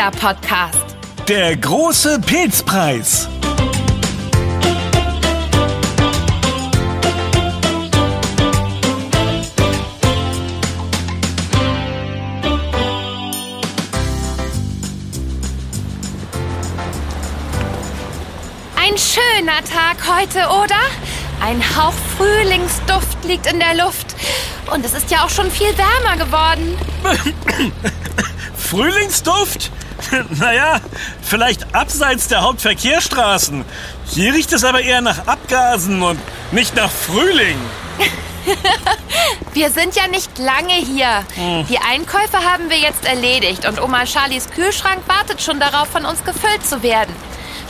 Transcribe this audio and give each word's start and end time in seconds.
Kinderpodcast. 0.00 0.96
Der 1.28 1.58
große 1.58 2.18
Pilzpreis. 2.20 3.28
Ein 18.74 18.96
schöner 18.96 19.52
Tag 19.64 19.98
heute, 20.08 20.38
oder? 20.48 20.76
Ein 21.42 21.62
Hauch 21.76 21.92
Frühlingsduft 22.16 23.22
liegt 23.24 23.52
in 23.52 23.58
der 23.58 23.74
Luft. 23.74 24.16
Und 24.72 24.82
es 24.82 24.94
ist 24.94 25.10
ja 25.10 25.26
auch 25.26 25.30
schon 25.30 25.50
viel 25.50 25.74
wärmer 25.76 26.16
geworden. 26.16 26.78
Frühlingsduft? 28.56 29.70
Naja, 30.38 30.80
vielleicht 31.22 31.74
abseits 31.74 32.28
der 32.28 32.42
Hauptverkehrsstraßen. 32.42 33.64
Hier 34.06 34.34
riecht 34.34 34.52
es 34.52 34.64
aber 34.64 34.80
eher 34.80 35.00
nach 35.00 35.26
Abgasen 35.26 36.02
und 36.02 36.18
nicht 36.52 36.74
nach 36.76 36.90
Frühling. 36.90 37.58
Wir 39.52 39.70
sind 39.70 39.96
ja 39.96 40.06
nicht 40.08 40.38
lange 40.38 40.72
hier. 40.72 41.24
Die 41.68 41.78
Einkäufe 41.78 42.38
haben 42.38 42.70
wir 42.70 42.78
jetzt 42.78 43.04
erledigt 43.04 43.66
und 43.68 43.80
Oma 43.80 44.06
Charlies 44.06 44.48
Kühlschrank 44.50 45.00
wartet 45.06 45.42
schon 45.42 45.60
darauf, 45.60 45.88
von 45.88 46.04
uns 46.04 46.24
gefüllt 46.24 46.64
zu 46.66 46.82
werden. 46.82 47.14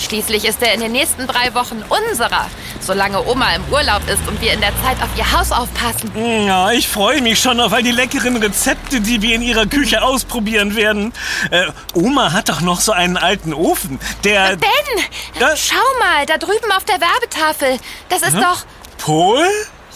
Schließlich 0.01 0.45
ist 0.45 0.63
er 0.63 0.73
in 0.75 0.81
den 0.81 0.93
nächsten 0.93 1.27
drei 1.27 1.55
Wochen 1.55 1.83
unserer, 1.89 2.47
solange 2.81 3.25
Oma 3.27 3.55
im 3.55 3.65
Urlaub 3.71 4.03
ist 4.09 4.27
und 4.27 4.41
wir 4.41 4.53
in 4.53 4.61
der 4.61 4.73
Zeit 4.83 5.01
auf 5.03 5.09
ihr 5.17 5.31
Haus 5.31 5.53
aufpassen. 5.53 6.11
Ja, 6.47 6.71
ich 6.71 6.89
freue 6.89 7.21
mich 7.21 7.39
schon 7.39 7.61
auf 7.61 7.73
all 7.73 7.83
die 7.83 7.91
leckeren 7.93 8.37
Rezepte, 8.37 9.01
die 9.01 9.21
wir 9.23 9.35
in 9.35 9.43
ihrer 9.43 9.67
Küche 9.67 10.03
ausprobieren 10.03 10.75
werden. 10.75 11.13
Äh, 11.51 11.67
Oma 11.95 12.33
hat 12.33 12.49
doch 12.49 12.61
noch 12.61 12.81
so 12.81 12.93
einen 12.93 13.17
alten 13.17 13.53
Ofen, 13.53 14.01
der... 14.25 14.57
Ben, 14.57 14.69
Ja? 15.39 15.55
schau 15.57 15.77
mal, 15.99 16.25
da 16.27 16.39
drüben 16.39 16.73
auf 16.77 16.85
der 16.85 17.01
Werbetafel. 17.01 17.79
Das 18.09 18.23
ist 18.23 18.37
doch... 18.37 18.65
Pol? 18.99 19.47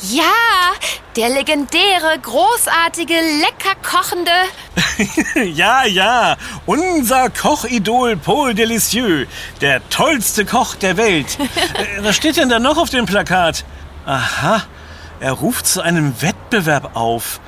Ja, 0.03 0.73
der 1.17 1.29
legendäre, 1.29 2.19
großartige, 2.21 3.15
lecker 3.15 3.77
kochende... 3.83 4.31
ja, 5.55 5.85
ja, 5.85 6.37
unser 6.67 7.31
Kochidol 7.31 8.17
Paul 8.17 8.55
Delicieux, 8.55 9.27
der 9.61 9.89
tollste 9.91 10.45
Koch 10.45 10.75
der 10.75 10.97
Welt. 10.97 11.39
äh, 11.99 12.03
was 12.03 12.17
steht 12.17 12.37
denn 12.37 12.49
da 12.49 12.59
noch 12.59 12.77
auf 12.77 12.91
dem 12.91 13.07
Plakat? 13.07 13.65
Aha, 14.05 14.63
er 15.21 15.33
ruft 15.33 15.67
zu 15.67 15.81
einem 15.81 16.21
Wettbewerb 16.21 16.97
auf. 16.97 17.41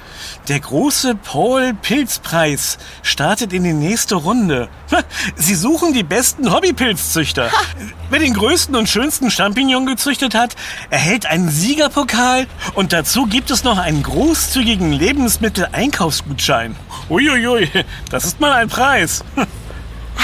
Der 0.49 0.61
große 0.61 1.15
Paul 1.15 1.75
Pilzpreis 1.75 2.79
startet 3.03 3.53
in 3.53 3.65
die 3.65 3.73
nächste 3.73 4.17
Runde. 4.17 4.69
Sie 5.37 5.55
suchen 5.55 5.93
die 5.93 6.03
besten 6.03 6.53
Hobbypilzzüchter. 6.53 7.51
Wer 8.11 8.19
den 8.21 8.35
größten 8.35 8.77
und 8.77 8.89
schönsten 8.89 9.31
Champignon 9.31 9.87
gezüchtet 9.87 10.35
hat, 10.35 10.55
erhält 10.91 11.27
einen 11.27 11.51
Siegerpokal 11.51 12.47
und 12.75 12.93
dazu 12.93 13.27
gibt 13.27 13.51
es 13.51 13.65
noch 13.65 13.79
einen 13.79 14.03
großzügigen 14.03 14.93
Lebensmitteleinkaufsgutschein. 14.93 16.77
Uiuiui, 17.11 17.69
das 18.11 18.25
ist 18.25 18.41
mal 18.41 18.53
ein 18.53 18.69
Preis. 18.69 19.25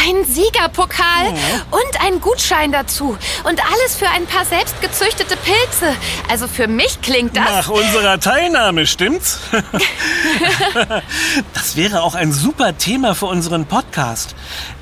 Ein 0.08 0.24
Siegerpokal 0.24 1.28
und 1.70 2.04
ein 2.04 2.20
Gutschein 2.20 2.72
dazu. 2.72 3.16
Und 3.44 3.60
alles 3.64 3.96
für 3.96 4.08
ein 4.08 4.26
paar 4.26 4.44
selbstgezüchtete 4.44 5.36
Pilze. 5.36 5.94
Also 6.28 6.48
für 6.48 6.66
mich 6.66 7.00
klingt 7.02 7.36
das... 7.36 7.44
Nach 7.44 7.68
unserer 7.68 8.18
Teilnahme, 8.18 8.86
stimmt's? 8.86 9.40
das 11.54 11.76
wäre 11.76 12.02
auch 12.02 12.14
ein 12.14 12.32
super 12.32 12.76
Thema 12.78 13.14
für 13.14 13.26
unseren 13.26 13.66
Podcast. 13.66 14.34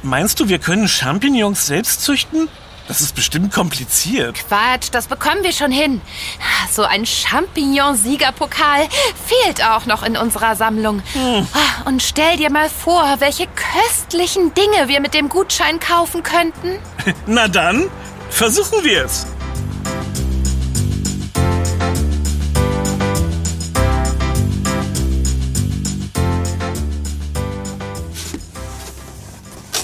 Meinst 0.02 0.40
du, 0.40 0.48
wir 0.48 0.58
können 0.58 0.88
Champignons 0.88 1.66
selbst 1.66 2.02
züchten? 2.02 2.48
Das 2.90 3.00
ist 3.00 3.14
bestimmt 3.14 3.54
kompliziert. 3.54 4.36
Quatsch, 4.48 4.88
das 4.90 5.06
bekommen 5.06 5.44
wir 5.44 5.52
schon 5.52 5.70
hin. 5.70 6.00
So 6.72 6.82
ein 6.82 7.06
Champignon-Siegerpokal 7.06 8.88
fehlt 9.28 9.64
auch 9.64 9.86
noch 9.86 10.02
in 10.02 10.16
unserer 10.16 10.56
Sammlung. 10.56 11.00
Ah, 11.14 11.82
Und 11.84 12.02
stell 12.02 12.36
dir 12.36 12.50
mal 12.50 12.68
vor, 12.68 13.04
welche 13.20 13.46
köstlichen 13.46 14.52
Dinge 14.54 14.88
wir 14.88 14.98
mit 15.00 15.14
dem 15.14 15.28
Gutschein 15.28 15.78
kaufen 15.78 16.24
könnten. 16.24 16.80
Na 17.26 17.46
dann, 17.46 17.88
versuchen 18.28 18.82
wir 18.82 19.04
es. 19.04 19.24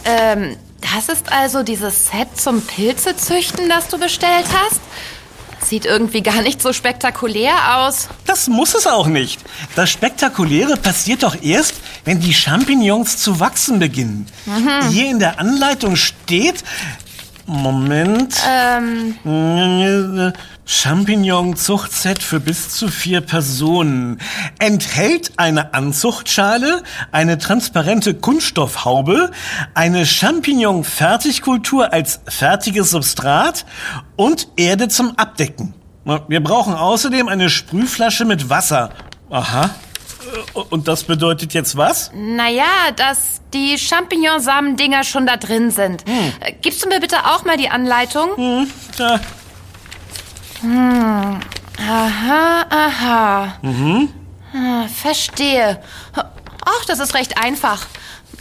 Ähm, 0.05 0.56
das 0.96 1.10
ist 1.10 1.30
also 1.30 1.62
dieses 1.62 2.08
Set 2.08 2.40
zum 2.40 2.62
Pilzezüchten, 2.62 3.68
das 3.68 3.88
du 3.88 3.98
bestellt 3.98 4.46
hast? 4.50 4.80
Sieht 5.62 5.84
irgendwie 5.84 6.22
gar 6.22 6.40
nicht 6.40 6.62
so 6.62 6.72
spektakulär 6.72 7.78
aus. 7.78 8.08
Das 8.24 8.48
muss 8.48 8.74
es 8.74 8.86
auch 8.86 9.06
nicht. 9.06 9.40
Das 9.74 9.90
Spektakuläre 9.90 10.76
passiert 10.76 11.22
doch 11.22 11.36
erst, 11.42 11.74
wenn 12.04 12.20
die 12.20 12.32
Champignons 12.32 13.18
zu 13.18 13.40
wachsen 13.40 13.78
beginnen. 13.78 14.26
Hier 14.90 15.10
in 15.10 15.18
der 15.18 15.38
Anleitung 15.38 15.96
steht... 15.96 16.64
Moment. 17.48 18.34
Ähm, 18.48 19.14
Champignon-Zuchtset 20.66 22.22
für 22.22 22.41
bis 22.41 22.71
zu 22.71 22.88
vier 22.88 23.21
Personen. 23.21 24.21
Enthält 24.59 25.32
eine 25.37 25.72
Anzuchtschale, 25.75 26.82
eine 27.12 27.38
transparente 27.38 28.15
Kunststoffhaube, 28.15 29.31
eine 29.75 30.05
Champignon-Fertigkultur 30.05 31.93
als 31.93 32.21
fertiges 32.28 32.91
Substrat 32.91 33.65
und 34.16 34.49
Erde 34.56 34.88
zum 34.88 35.16
Abdecken. 35.16 35.72
Wir 36.28 36.43
brauchen 36.43 36.75
außerdem 36.75 37.28
eine 37.28 37.49
Sprühflasche 37.49 38.25
mit 38.25 38.49
Wasser. 38.50 38.91
Aha. 39.31 39.71
Und 40.71 40.88
das 40.88 41.05
bedeutet 41.05 41.55
jetzt 41.55 41.76
was? 41.76 42.10
naja, 42.15 42.65
dass 42.97 43.41
die 43.55 43.78
Champignonsamen-Dinger 43.78 45.05
schon 45.05 45.26
da 45.26 45.37
drin 45.37 45.71
sind. 45.71 46.05
Äh, 46.41 46.53
Gibst 46.60 46.84
du 46.84 46.88
mir 46.88 46.99
bitte 47.00 47.19
auch 47.26 47.44
mal 47.44 47.56
die 47.56 47.69
Anleitung? 47.69 48.66
Ja, 50.62 51.41
Aha, 51.78 52.67
aha. 52.71 53.59
Mhm. 53.62 54.09
verstehe. 54.94 55.83
Ach, 56.15 56.84
das 56.87 56.99
ist 57.00 57.15
recht 57.15 57.39
einfach. 57.39 57.87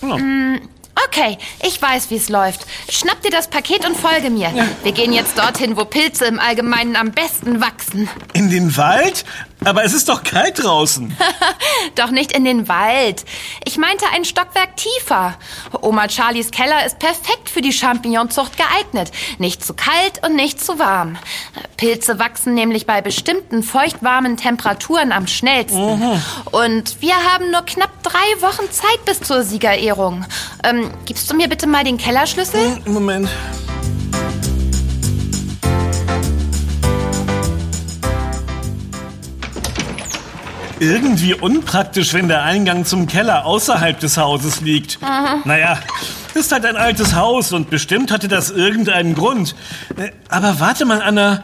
Ja. 0.01 0.17
Mm, 0.17 0.61
Okay, 1.09 1.37
ich 1.61 1.81
weiß, 1.81 2.09
wie 2.09 2.15
es 2.15 2.29
läuft. 2.29 2.65
Schnapp 2.89 3.21
dir 3.21 3.29
das 3.29 3.49
Paket 3.49 3.85
und 3.85 3.97
folge 3.97 4.29
mir. 4.29 4.49
Wir 4.83 4.91
gehen 4.93 5.11
jetzt 5.11 5.37
dorthin, 5.37 5.75
wo 5.75 5.83
Pilze 5.83 6.23
im 6.25 6.39
Allgemeinen 6.39 6.95
am 6.95 7.11
besten 7.11 7.59
wachsen. 7.59 8.07
In 8.33 8.49
den 8.49 8.75
Wald? 8.77 9.25
Aber 9.63 9.83
es 9.83 9.93
ist 9.93 10.09
doch 10.09 10.23
kalt 10.23 10.63
draußen. 10.63 11.15
Doch 11.95 12.11
nicht 12.11 12.33
in 12.33 12.43
den 12.45 12.67
Wald. 12.67 13.25
Ich 13.63 13.77
meinte 13.77 14.05
ein 14.13 14.25
Stockwerk 14.25 14.75
tiefer. 14.77 15.35
Oma 15.81 16.09
Charlies 16.09 16.51
Keller 16.51 16.85
ist 16.85 16.99
perfekt 16.99 17.49
für 17.49 17.61
die 17.61 17.71
Champignonzucht 17.71 18.57
geeignet. 18.57 19.11
Nicht 19.37 19.65
zu 19.65 19.73
kalt 19.73 20.25
und 20.25 20.35
nicht 20.35 20.63
zu 20.63 20.77
warm. 20.77 21.17
Pilze 21.77 22.19
wachsen 22.19 22.53
nämlich 22.53 22.85
bei 22.85 23.01
bestimmten 23.01 23.63
feuchtwarmen 23.63 24.37
Temperaturen 24.37 25.11
am 25.11 25.27
schnellsten. 25.27 26.03
Und 26.51 27.01
wir 27.01 27.15
haben 27.15 27.51
nur 27.51 27.61
knapp 27.63 27.91
drei 28.03 28.41
Wochen 28.41 28.69
Zeit 28.71 29.05
bis 29.05 29.21
zur 29.21 29.43
Siegerehrung. 29.43 30.25
Ähm, 30.63 30.91
gibst 31.05 31.29
du 31.29 31.35
mir 31.35 31.47
bitte 31.47 31.67
mal 31.67 31.83
den 31.83 31.97
Kellerschlüssel? 31.97 32.81
Moment. 32.85 33.29
Irgendwie 40.79 41.33
unpraktisch, 41.33 42.13
wenn 42.13 42.27
der 42.27 42.43
Eingang 42.43 42.83
zum 42.85 43.07
Keller 43.07 43.45
außerhalb 43.45 43.97
des 43.99 44.17
Hauses 44.17 44.61
liegt. 44.61 44.99
Naja, 45.45 45.79
ist 46.33 46.51
halt 46.51 46.65
ein 46.65 46.75
altes 46.75 47.15
Haus 47.15 47.53
und 47.53 47.69
bestimmt 47.69 48.11
hatte 48.11 48.27
das 48.27 48.49
irgendeinen 48.51 49.15
Grund. 49.15 49.55
Äh, 49.95 50.11
Aber 50.27 50.59
warte 50.59 50.83
mal, 50.85 51.01
Anna. 51.01 51.43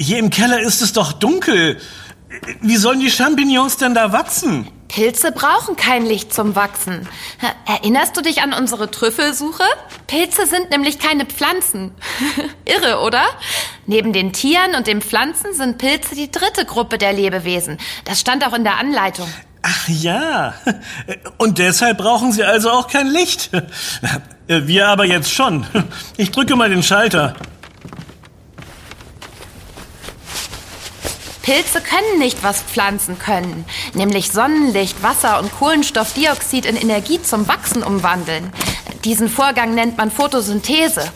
Hier 0.00 0.18
im 0.18 0.30
Keller 0.30 0.60
ist 0.60 0.80
es 0.80 0.94
doch 0.94 1.12
dunkel. 1.12 1.76
Äh, 2.30 2.54
Wie 2.62 2.76
sollen 2.76 3.00
die 3.00 3.10
Champignons 3.10 3.76
denn 3.76 3.94
da 3.94 4.12
wachsen? 4.12 4.68
Pilze 4.92 5.32
brauchen 5.32 5.74
kein 5.74 6.04
Licht 6.04 6.34
zum 6.34 6.54
Wachsen. 6.54 7.08
Erinnerst 7.66 8.14
du 8.14 8.20
dich 8.20 8.42
an 8.42 8.52
unsere 8.52 8.90
Trüffelsuche? 8.90 9.64
Pilze 10.06 10.46
sind 10.46 10.70
nämlich 10.70 10.98
keine 10.98 11.24
Pflanzen. 11.24 11.92
Irre, 12.66 13.00
oder? 13.00 13.24
Neben 13.86 14.12
den 14.12 14.34
Tieren 14.34 14.74
und 14.76 14.86
den 14.86 15.00
Pflanzen 15.00 15.54
sind 15.54 15.78
Pilze 15.78 16.14
die 16.14 16.30
dritte 16.30 16.66
Gruppe 16.66 16.98
der 16.98 17.14
Lebewesen. 17.14 17.78
Das 18.04 18.20
stand 18.20 18.46
auch 18.46 18.52
in 18.52 18.64
der 18.64 18.76
Anleitung. 18.76 19.26
Ach 19.62 19.88
ja. 19.88 20.54
Und 21.38 21.58
deshalb 21.58 21.98
brauchen 21.98 22.32
Sie 22.32 22.42
also 22.42 22.70
auch 22.70 22.88
kein 22.88 23.06
Licht. 23.06 23.50
Wir 24.46 24.88
aber 24.88 25.04
jetzt 25.06 25.32
schon. 25.32 25.64
Ich 26.16 26.32
drücke 26.32 26.54
mal 26.56 26.68
den 26.68 26.82
Schalter. 26.82 27.34
Pilze 31.42 31.80
können 31.80 32.18
nicht, 32.18 32.42
was 32.44 32.62
Pflanzen 32.62 33.18
können, 33.18 33.64
nämlich 33.94 34.30
Sonnenlicht, 34.30 35.02
Wasser 35.02 35.40
und 35.40 35.52
Kohlenstoffdioxid 35.52 36.66
in 36.66 36.76
Energie 36.76 37.20
zum 37.20 37.48
Wachsen 37.48 37.82
umwandeln. 37.82 38.52
Diesen 39.04 39.28
Vorgang 39.28 39.74
nennt 39.74 39.98
man 39.98 40.12
Photosynthese. 40.12 41.10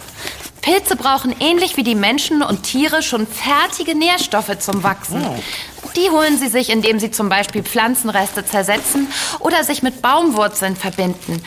Pilze 0.67 0.97
brauchen 0.97 1.33
ähnlich 1.39 1.77
wie 1.77 1.85
die 1.85 1.95
Menschen 1.95 2.43
und 2.43 2.65
Tiere 2.65 3.01
schon 3.01 3.25
fertige 3.25 3.97
Nährstoffe 3.97 4.59
zum 4.59 4.83
Wachsen. 4.83 5.25
Oh. 5.25 5.39
Die 5.95 6.11
holen 6.11 6.39
sie 6.39 6.49
sich, 6.49 6.71
indem 6.71 6.99
sie 6.99 7.13
zum 7.13 7.29
Beispiel 7.29 7.63
Pflanzenreste 7.63 8.45
zersetzen 8.45 9.07
oder 9.39 9.63
sich 9.63 9.85
mit 9.85 10.03
Baumwurzeln 10.03 10.75
verbinden. 10.75 11.41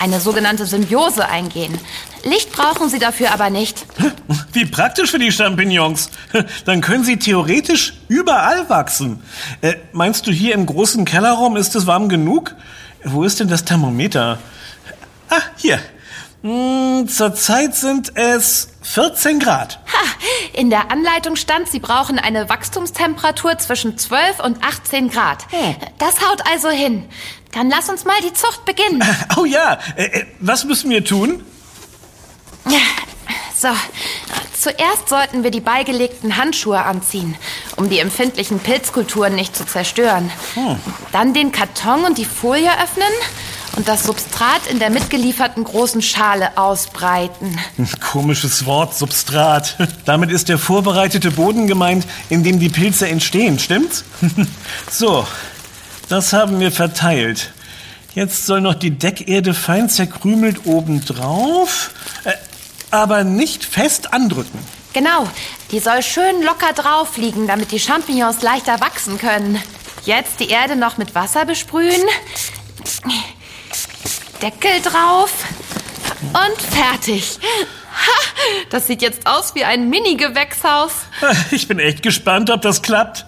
Eine 0.00 0.18
sogenannte 0.18 0.66
Symbiose 0.66 1.28
eingehen. 1.28 1.78
Licht 2.24 2.50
brauchen 2.50 2.88
sie 2.88 2.98
dafür 2.98 3.30
aber 3.30 3.48
nicht. 3.48 3.86
Wie 4.52 4.64
praktisch 4.64 5.12
für 5.12 5.20
die 5.20 5.30
Champignons. 5.30 6.10
Dann 6.64 6.80
können 6.80 7.04
sie 7.04 7.16
theoretisch 7.20 7.94
überall 8.08 8.68
wachsen. 8.68 9.22
Äh, 9.60 9.74
meinst 9.92 10.26
du, 10.26 10.32
hier 10.32 10.52
im 10.52 10.66
großen 10.66 11.04
Kellerraum 11.04 11.56
ist 11.56 11.76
es 11.76 11.86
warm 11.86 12.08
genug? 12.08 12.56
Wo 13.04 13.22
ist 13.22 13.38
denn 13.38 13.46
das 13.46 13.64
Thermometer? 13.64 14.40
Ah, 15.30 15.42
hier. 15.58 15.78
Hm, 16.44 17.08
zurzeit 17.08 17.74
sind 17.74 18.18
es 18.18 18.68
14 18.82 19.38
Grad. 19.38 19.78
Ha, 19.90 20.04
in 20.52 20.68
der 20.68 20.90
Anleitung 20.90 21.36
stand, 21.36 21.70
Sie 21.70 21.78
brauchen 21.78 22.18
eine 22.18 22.50
Wachstumstemperatur 22.50 23.56
zwischen 23.56 23.96
12 23.96 24.40
und 24.40 24.62
18 24.62 25.08
Grad. 25.08 25.50
Hm. 25.50 25.74
Das 25.96 26.20
haut 26.20 26.42
also 26.52 26.68
hin. 26.68 27.08
Dann 27.52 27.70
lass 27.70 27.88
uns 27.88 28.04
mal 28.04 28.20
die 28.22 28.34
Zucht 28.34 28.66
beginnen. 28.66 29.02
Oh 29.38 29.46
ja, 29.46 29.78
äh, 29.96 30.04
äh, 30.04 30.26
was 30.38 30.64
müssen 30.64 30.90
wir 30.90 31.02
tun? 31.02 31.42
So, 33.56 33.68
zuerst 34.52 35.08
sollten 35.08 35.44
wir 35.44 35.50
die 35.50 35.60
beigelegten 35.60 36.36
Handschuhe 36.36 36.84
anziehen, 36.84 37.36
um 37.76 37.88
die 37.88 38.00
empfindlichen 38.00 38.58
Pilzkulturen 38.58 39.34
nicht 39.34 39.56
zu 39.56 39.64
zerstören. 39.64 40.30
Dann 41.12 41.32
den 41.32 41.52
Karton 41.52 42.04
und 42.04 42.18
die 42.18 42.26
Folie 42.26 42.70
öffnen 42.82 43.08
und 43.76 43.88
das 43.88 44.04
Substrat 44.04 44.66
in 44.70 44.78
der 44.78 44.90
mitgelieferten 44.90 45.64
großen 45.64 46.02
Schale 46.02 46.56
ausbreiten. 46.56 47.58
Komisches 48.00 48.66
Wort, 48.66 48.94
Substrat. 48.94 49.76
Damit 50.04 50.30
ist 50.30 50.48
der 50.48 50.58
vorbereitete 50.58 51.30
Boden 51.30 51.66
gemeint, 51.66 52.06
in 52.28 52.42
dem 52.42 52.58
die 52.58 52.68
Pilze 52.68 53.08
entstehen, 53.08 53.58
stimmt's? 53.58 54.04
So, 54.90 55.26
das 56.08 56.32
haben 56.32 56.60
wir 56.60 56.70
verteilt. 56.70 57.52
Jetzt 58.14 58.46
soll 58.46 58.60
noch 58.60 58.74
die 58.74 58.90
Deckerde 58.90 59.54
fein 59.54 59.88
zerkrümelt 59.88 60.66
obendrauf, 60.66 61.90
äh, 62.24 62.32
aber 62.90 63.24
nicht 63.24 63.64
fest 63.64 64.12
andrücken. 64.12 64.58
Genau, 64.92 65.26
die 65.72 65.80
soll 65.80 66.02
schön 66.02 66.42
locker 66.42 66.72
drauf 66.72 67.16
liegen, 67.16 67.48
damit 67.48 67.72
die 67.72 67.80
Champignons 67.80 68.42
leichter 68.42 68.80
wachsen 68.80 69.18
können. 69.18 69.60
Jetzt 70.04 70.38
die 70.38 70.48
Erde 70.48 70.76
noch 70.76 70.98
mit 70.98 71.16
Wasser 71.16 71.44
besprühen. 71.44 72.02
Deckel 74.44 74.82
drauf. 74.82 75.32
Und 76.20 76.60
fertig. 76.60 77.38
Ha, 77.40 78.66
das 78.68 78.86
sieht 78.86 79.00
jetzt 79.00 79.26
aus 79.26 79.54
wie 79.54 79.64
ein 79.64 79.88
Mini-Gewächshaus. 79.88 80.92
Ich 81.50 81.66
bin 81.66 81.78
echt 81.78 82.02
gespannt, 82.02 82.50
ob 82.50 82.60
das 82.60 82.82
klappt. 82.82 83.24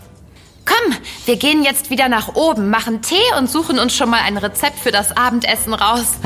Komm, 0.66 0.94
wir 1.24 1.36
gehen 1.36 1.64
jetzt 1.64 1.88
wieder 1.88 2.10
nach 2.10 2.34
oben, 2.34 2.68
machen 2.68 3.00
Tee 3.00 3.14
und 3.38 3.48
suchen 3.48 3.78
uns 3.78 3.96
schon 3.96 4.10
mal 4.10 4.20
ein 4.26 4.36
Rezept 4.36 4.78
für 4.78 4.90
das 4.90 5.16
Abendessen 5.16 5.72
raus. 5.72 6.16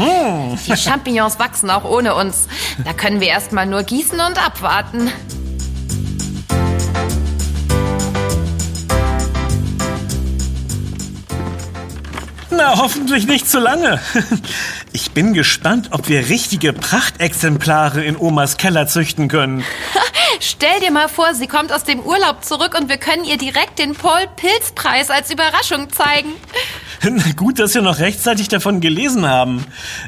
Die 0.66 0.76
Champignons 0.76 1.38
wachsen 1.38 1.70
auch 1.70 1.84
ohne 1.84 2.16
uns. 2.16 2.48
Da 2.84 2.92
können 2.92 3.20
wir 3.20 3.28
erst 3.28 3.52
mal 3.52 3.66
nur 3.66 3.84
gießen 3.84 4.18
und 4.18 4.44
abwarten. 4.44 5.12
Na, 12.50 12.76
hoffentlich 12.78 13.26
nicht 13.26 13.48
zu 13.48 13.58
lange. 13.58 14.00
Ich 14.92 15.12
bin 15.12 15.34
gespannt, 15.34 15.90
ob 15.92 16.08
wir 16.08 16.28
richtige 16.28 16.72
Prachtexemplare 16.72 18.02
in 18.04 18.16
Omas 18.16 18.56
Keller 18.56 18.88
züchten 18.88 19.28
können. 19.28 19.64
Stell 20.40 20.80
dir 20.80 20.90
mal 20.90 21.08
vor, 21.08 21.32
sie 21.34 21.46
kommt 21.46 21.72
aus 21.72 21.84
dem 21.84 22.00
Urlaub 22.00 22.44
zurück 22.44 22.76
und 22.76 22.88
wir 22.88 22.96
können 22.96 23.24
ihr 23.24 23.38
direkt 23.38 23.78
den 23.78 23.94
Paul-Pilz-Preis 23.94 25.10
als 25.10 25.30
Überraschung 25.30 25.92
zeigen. 25.92 26.32
Gut, 27.36 27.58
dass 27.58 27.74
wir 27.74 27.82
noch 27.82 27.98
rechtzeitig 27.98 28.48
davon 28.48 28.80
gelesen 28.80 29.26
haben. 29.26 29.64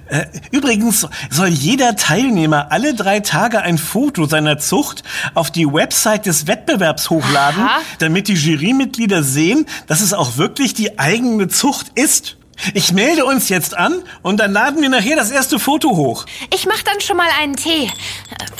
Äh, 0.08 0.26
Übrigens 0.50 1.06
soll 1.30 1.48
jeder 1.48 1.96
Teilnehmer 1.96 2.70
alle 2.70 2.94
drei 2.94 3.20
Tage 3.20 3.60
ein 3.60 3.78
Foto 3.78 4.26
seiner 4.26 4.58
Zucht 4.58 5.02
auf 5.34 5.50
die 5.50 5.66
Website 5.66 6.26
des 6.26 6.46
Wettbewerbs 6.46 7.10
hochladen, 7.10 7.62
Aha. 7.62 7.80
damit 7.98 8.28
die 8.28 8.34
Jurymitglieder 8.34 9.22
sehen, 9.22 9.66
dass 9.86 10.00
es 10.00 10.12
auch 10.12 10.36
wirklich 10.36 10.74
die 10.74 10.98
eigene 10.98 11.48
Zucht 11.48 11.92
ist. 11.94 12.36
Ich 12.74 12.92
melde 12.92 13.24
uns 13.24 13.48
jetzt 13.48 13.76
an 13.76 14.02
und 14.22 14.38
dann 14.38 14.52
laden 14.52 14.82
wir 14.82 14.88
nachher 14.88 15.16
das 15.16 15.30
erste 15.30 15.58
Foto 15.58 15.96
hoch. 15.96 16.26
Ich 16.54 16.66
mach 16.66 16.82
dann 16.82 17.00
schon 17.00 17.16
mal 17.16 17.28
einen 17.40 17.56
Tee. 17.56 17.90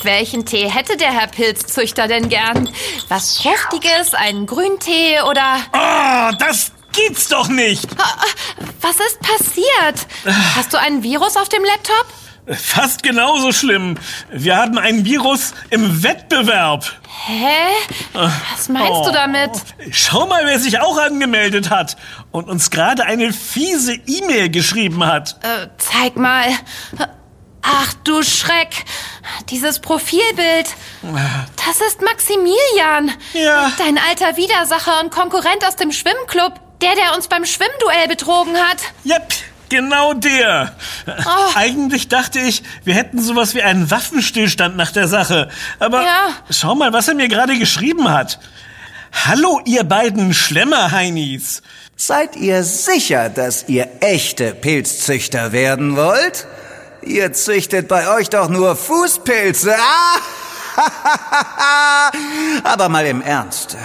Welchen 0.02 0.44
Tee 0.44 0.68
hätte 0.68 0.96
der 0.96 1.12
Herr 1.12 1.28
Pilzzüchter 1.28 2.08
denn 2.08 2.28
gern? 2.28 2.68
Was 3.08 3.38
Fruchtiges, 3.38 4.14
einen 4.14 4.46
Grüntee 4.46 5.20
oder... 5.28 5.58
Oh, 5.72 6.34
das 6.38 6.72
gibt's 6.92 7.28
doch 7.28 7.48
nicht! 7.48 7.88
Was 8.80 8.96
ist 8.96 9.20
passiert? 9.20 10.06
Hast 10.56 10.72
du 10.72 10.78
einen 10.78 11.02
Virus 11.02 11.36
auf 11.36 11.48
dem 11.48 11.64
Laptop? 11.64 12.06
Fast 12.48 13.04
genauso 13.04 13.52
schlimm. 13.52 13.96
Wir 14.30 14.56
haben 14.56 14.76
ein 14.76 15.04
Virus 15.04 15.54
im 15.70 16.02
Wettbewerb. 16.02 16.84
Hä? 17.24 17.68
Was 18.12 18.68
meinst 18.68 19.06
du 19.06 19.12
damit? 19.12 19.50
Schau 19.92 20.26
mal, 20.26 20.44
wer 20.44 20.58
sich 20.58 20.80
auch 20.80 20.98
angemeldet 20.98 21.70
hat 21.70 21.96
und 22.32 22.48
uns 22.48 22.70
gerade 22.70 23.04
eine 23.04 23.32
fiese 23.32 23.94
E-Mail 23.94 24.50
geschrieben 24.50 25.06
hat. 25.06 25.36
Äh, 25.42 25.68
zeig 25.78 26.16
mal. 26.16 26.46
Ach 27.62 27.94
du 28.02 28.24
Schreck. 28.24 28.84
Dieses 29.50 29.78
Profilbild. 29.78 30.68
Das 31.64 31.80
ist 31.86 32.02
Maximilian. 32.02 33.12
Ja. 33.34 33.70
Dein 33.78 33.98
alter 33.98 34.36
Widersacher 34.36 35.00
und 35.00 35.12
Konkurrent 35.12 35.64
aus 35.64 35.76
dem 35.76 35.92
Schwimmclub. 35.92 36.54
Der, 36.82 36.94
der 36.96 37.14
uns 37.16 37.28
beim 37.28 37.44
Schwimmduell 37.44 38.08
betrogen 38.08 38.56
hat. 38.56 38.78
Yep, 39.06 39.32
genau 39.68 40.14
der. 40.14 40.74
Eigentlich 41.54 42.08
dachte 42.08 42.40
ich, 42.40 42.62
wir 42.84 42.94
hätten 42.94 43.22
sowas 43.22 43.54
wie 43.54 43.62
einen 43.62 43.90
Waffenstillstand 43.90 44.76
nach 44.76 44.90
der 44.90 45.06
Sache. 45.06 45.48
Aber 45.78 46.02
Ja. 46.02 46.28
schau 46.50 46.74
mal, 46.74 46.92
was 46.92 47.06
er 47.08 47.14
mir 47.14 47.28
gerade 47.28 47.56
geschrieben 47.58 48.10
hat. 48.10 48.40
Hallo, 49.26 49.60
ihr 49.64 49.84
beiden 49.84 50.34
Schlemmerheinis. 50.34 51.62
Seid 51.96 52.34
ihr 52.36 52.64
sicher, 52.64 53.28
dass 53.28 53.68
ihr 53.68 53.86
echte 54.00 54.52
Pilzzüchter 54.54 55.52
werden 55.52 55.94
wollt? 55.96 56.46
Ihr 57.02 57.32
züchtet 57.32 57.86
bei 57.88 58.08
euch 58.08 58.28
doch 58.30 58.48
nur 58.48 58.74
Fußpilze. 58.74 59.76
Ah! 59.78 60.18
Aber 62.64 62.88
mal 62.88 63.06
im 63.06 63.22
Ernst. 63.22 63.76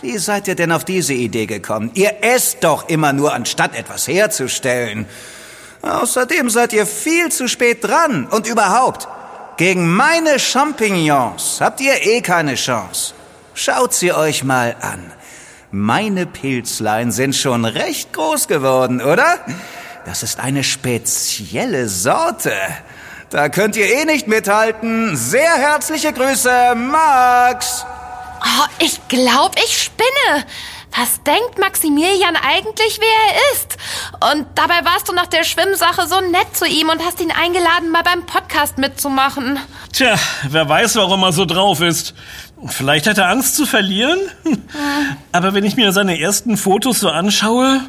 Wie 0.00 0.18
seid 0.18 0.46
ihr 0.46 0.54
denn 0.54 0.70
auf 0.70 0.84
diese 0.84 1.12
Idee 1.12 1.46
gekommen? 1.46 1.90
Ihr 1.94 2.22
esst 2.22 2.62
doch 2.62 2.88
immer 2.88 3.12
nur, 3.12 3.34
anstatt 3.34 3.74
etwas 3.74 4.06
herzustellen. 4.06 5.06
Außerdem 5.82 6.50
seid 6.50 6.72
ihr 6.72 6.86
viel 6.86 7.32
zu 7.32 7.48
spät 7.48 7.82
dran. 7.82 8.26
Und 8.26 8.46
überhaupt, 8.46 9.08
gegen 9.56 9.92
meine 9.92 10.38
Champignons 10.38 11.60
habt 11.60 11.80
ihr 11.80 12.06
eh 12.06 12.20
keine 12.20 12.54
Chance. 12.54 13.14
Schaut 13.54 13.92
sie 13.92 14.12
euch 14.12 14.44
mal 14.44 14.76
an. 14.80 15.12
Meine 15.72 16.26
Pilzlein 16.26 17.10
sind 17.10 17.34
schon 17.34 17.64
recht 17.64 18.12
groß 18.12 18.46
geworden, 18.46 19.02
oder? 19.02 19.40
Das 20.06 20.22
ist 20.22 20.38
eine 20.38 20.62
spezielle 20.62 21.88
Sorte. 21.88 22.52
Da 23.30 23.48
könnt 23.48 23.76
ihr 23.76 23.86
eh 23.86 24.04
nicht 24.04 24.28
mithalten. 24.28 25.16
Sehr 25.16 25.54
herzliche 25.56 26.12
Grüße, 26.12 26.74
Max. 26.76 27.84
Oh, 28.40 28.66
ich 28.78 29.00
glaub, 29.08 29.56
ich 29.56 29.82
spinne. 29.82 30.44
Was 30.96 31.22
denkt 31.22 31.58
Maximilian 31.58 32.34
eigentlich, 32.36 32.98
wer 32.98 33.34
er 33.34 33.52
ist? 33.52 33.76
Und 34.32 34.46
dabei 34.54 34.84
warst 34.84 35.08
du 35.08 35.12
nach 35.12 35.26
der 35.26 35.44
Schwimmsache 35.44 36.08
so 36.08 36.20
nett 36.20 36.56
zu 36.56 36.66
ihm 36.66 36.88
und 36.88 37.04
hast 37.04 37.20
ihn 37.20 37.30
eingeladen, 37.30 37.90
mal 37.90 38.02
beim 38.02 38.24
Podcast 38.26 38.78
mitzumachen. 38.78 39.58
Tja, 39.92 40.16
wer 40.48 40.68
weiß, 40.68 40.96
warum 40.96 41.22
er 41.22 41.32
so 41.32 41.44
drauf 41.44 41.80
ist. 41.82 42.14
Vielleicht 42.66 43.06
hat 43.06 43.18
er 43.18 43.28
Angst 43.28 43.54
zu 43.54 43.66
verlieren? 43.66 44.18
Aber 45.30 45.54
wenn 45.54 45.64
ich 45.64 45.76
mir 45.76 45.92
seine 45.92 46.18
ersten 46.18 46.56
Fotos 46.56 47.00
so 47.00 47.10
anschaue, 47.10 47.80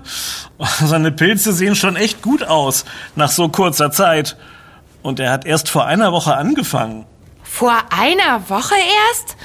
oh, 0.57 0.67
seine 0.85 1.11
Pilze 1.11 1.53
sehen 1.53 1.75
schon 1.75 1.95
echt 1.95 2.21
gut 2.21 2.43
aus 2.43 2.85
nach 3.15 3.31
so 3.31 3.49
kurzer 3.49 3.91
Zeit. 3.91 4.37
Und 5.01 5.19
er 5.19 5.31
hat 5.31 5.45
erst 5.45 5.69
vor 5.69 5.85
einer 5.85 6.11
Woche 6.11 6.35
angefangen. 6.35 7.05
Vor 7.41 7.75
einer 7.89 8.49
Woche 8.49 8.75
erst? 8.75 9.37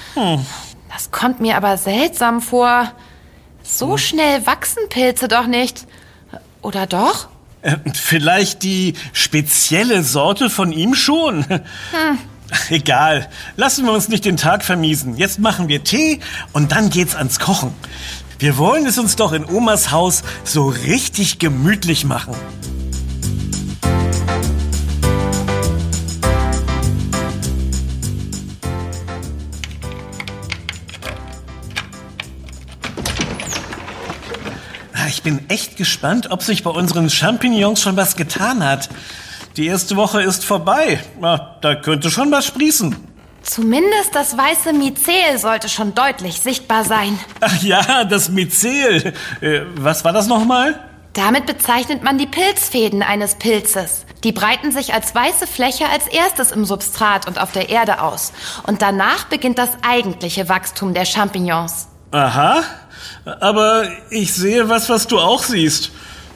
Das 0.94 1.10
kommt 1.10 1.40
mir 1.40 1.56
aber 1.56 1.76
seltsam 1.76 2.40
vor. 2.40 2.92
So 3.64 3.96
schnell 3.96 4.46
wachsen 4.46 4.88
Pilze 4.90 5.26
doch 5.26 5.48
nicht. 5.48 5.88
Oder 6.62 6.86
doch? 6.86 7.26
Äh, 7.62 7.78
Vielleicht 7.92 8.62
die 8.62 8.94
spezielle 9.12 10.04
Sorte 10.04 10.50
von 10.50 10.70
ihm 10.70 10.94
schon. 10.94 11.44
Egal, 12.70 13.28
lassen 13.56 13.84
wir 13.84 13.92
uns 13.92 14.08
nicht 14.08 14.24
den 14.24 14.36
Tag 14.36 14.64
vermiesen. 14.64 15.16
Jetzt 15.16 15.40
machen 15.40 15.66
wir 15.66 15.82
Tee 15.82 16.20
und 16.52 16.70
dann 16.70 16.90
geht's 16.90 17.16
ans 17.16 17.40
Kochen. 17.40 17.74
Wir 18.38 18.56
wollen 18.56 18.86
es 18.86 18.96
uns 18.96 19.16
doch 19.16 19.32
in 19.32 19.44
Omas 19.44 19.90
Haus 19.90 20.22
so 20.44 20.68
richtig 20.68 21.40
gemütlich 21.40 22.04
machen. 22.04 22.36
Ich 35.14 35.22
bin 35.22 35.48
echt 35.48 35.76
gespannt, 35.76 36.32
ob 36.32 36.42
sich 36.42 36.64
bei 36.64 36.70
unseren 36.70 37.08
Champignons 37.08 37.80
schon 37.80 37.96
was 37.96 38.16
getan 38.16 38.64
hat. 38.64 38.88
Die 39.56 39.66
erste 39.66 39.94
Woche 39.94 40.20
ist 40.20 40.44
vorbei. 40.44 40.98
Na, 41.20 41.56
da 41.60 41.76
könnte 41.76 42.10
schon 42.10 42.32
was 42.32 42.46
sprießen. 42.46 42.96
Zumindest 43.44 44.12
das 44.12 44.36
weiße 44.36 44.72
Myzel 44.72 45.38
sollte 45.38 45.68
schon 45.68 45.94
deutlich 45.94 46.40
sichtbar 46.40 46.84
sein. 46.84 47.16
Ach 47.40 47.62
ja, 47.62 48.02
das 48.02 48.28
Myzel. 48.28 49.14
Äh, 49.40 49.60
was 49.76 50.04
war 50.04 50.12
das 50.12 50.26
nochmal? 50.26 50.80
Damit 51.12 51.46
bezeichnet 51.46 52.02
man 52.02 52.18
die 52.18 52.26
Pilzfäden 52.26 53.04
eines 53.04 53.36
Pilzes. 53.36 54.06
Die 54.24 54.32
breiten 54.32 54.72
sich 54.72 54.94
als 54.94 55.14
weiße 55.14 55.46
Fläche 55.46 55.88
als 55.88 56.08
erstes 56.08 56.50
im 56.50 56.64
Substrat 56.64 57.28
und 57.28 57.40
auf 57.40 57.52
der 57.52 57.68
Erde 57.68 58.02
aus. 58.02 58.32
Und 58.66 58.82
danach 58.82 59.26
beginnt 59.26 59.58
das 59.58 59.70
eigentliche 59.88 60.48
Wachstum 60.48 60.92
der 60.92 61.04
Champignons. 61.04 61.86
Aha. 62.10 62.64
Aber 63.24 63.88
ich 64.10 64.32
sehe 64.34 64.68
was, 64.68 64.88
was 64.88 65.06
du 65.06 65.18
auch 65.18 65.42
siehst. 65.42 65.90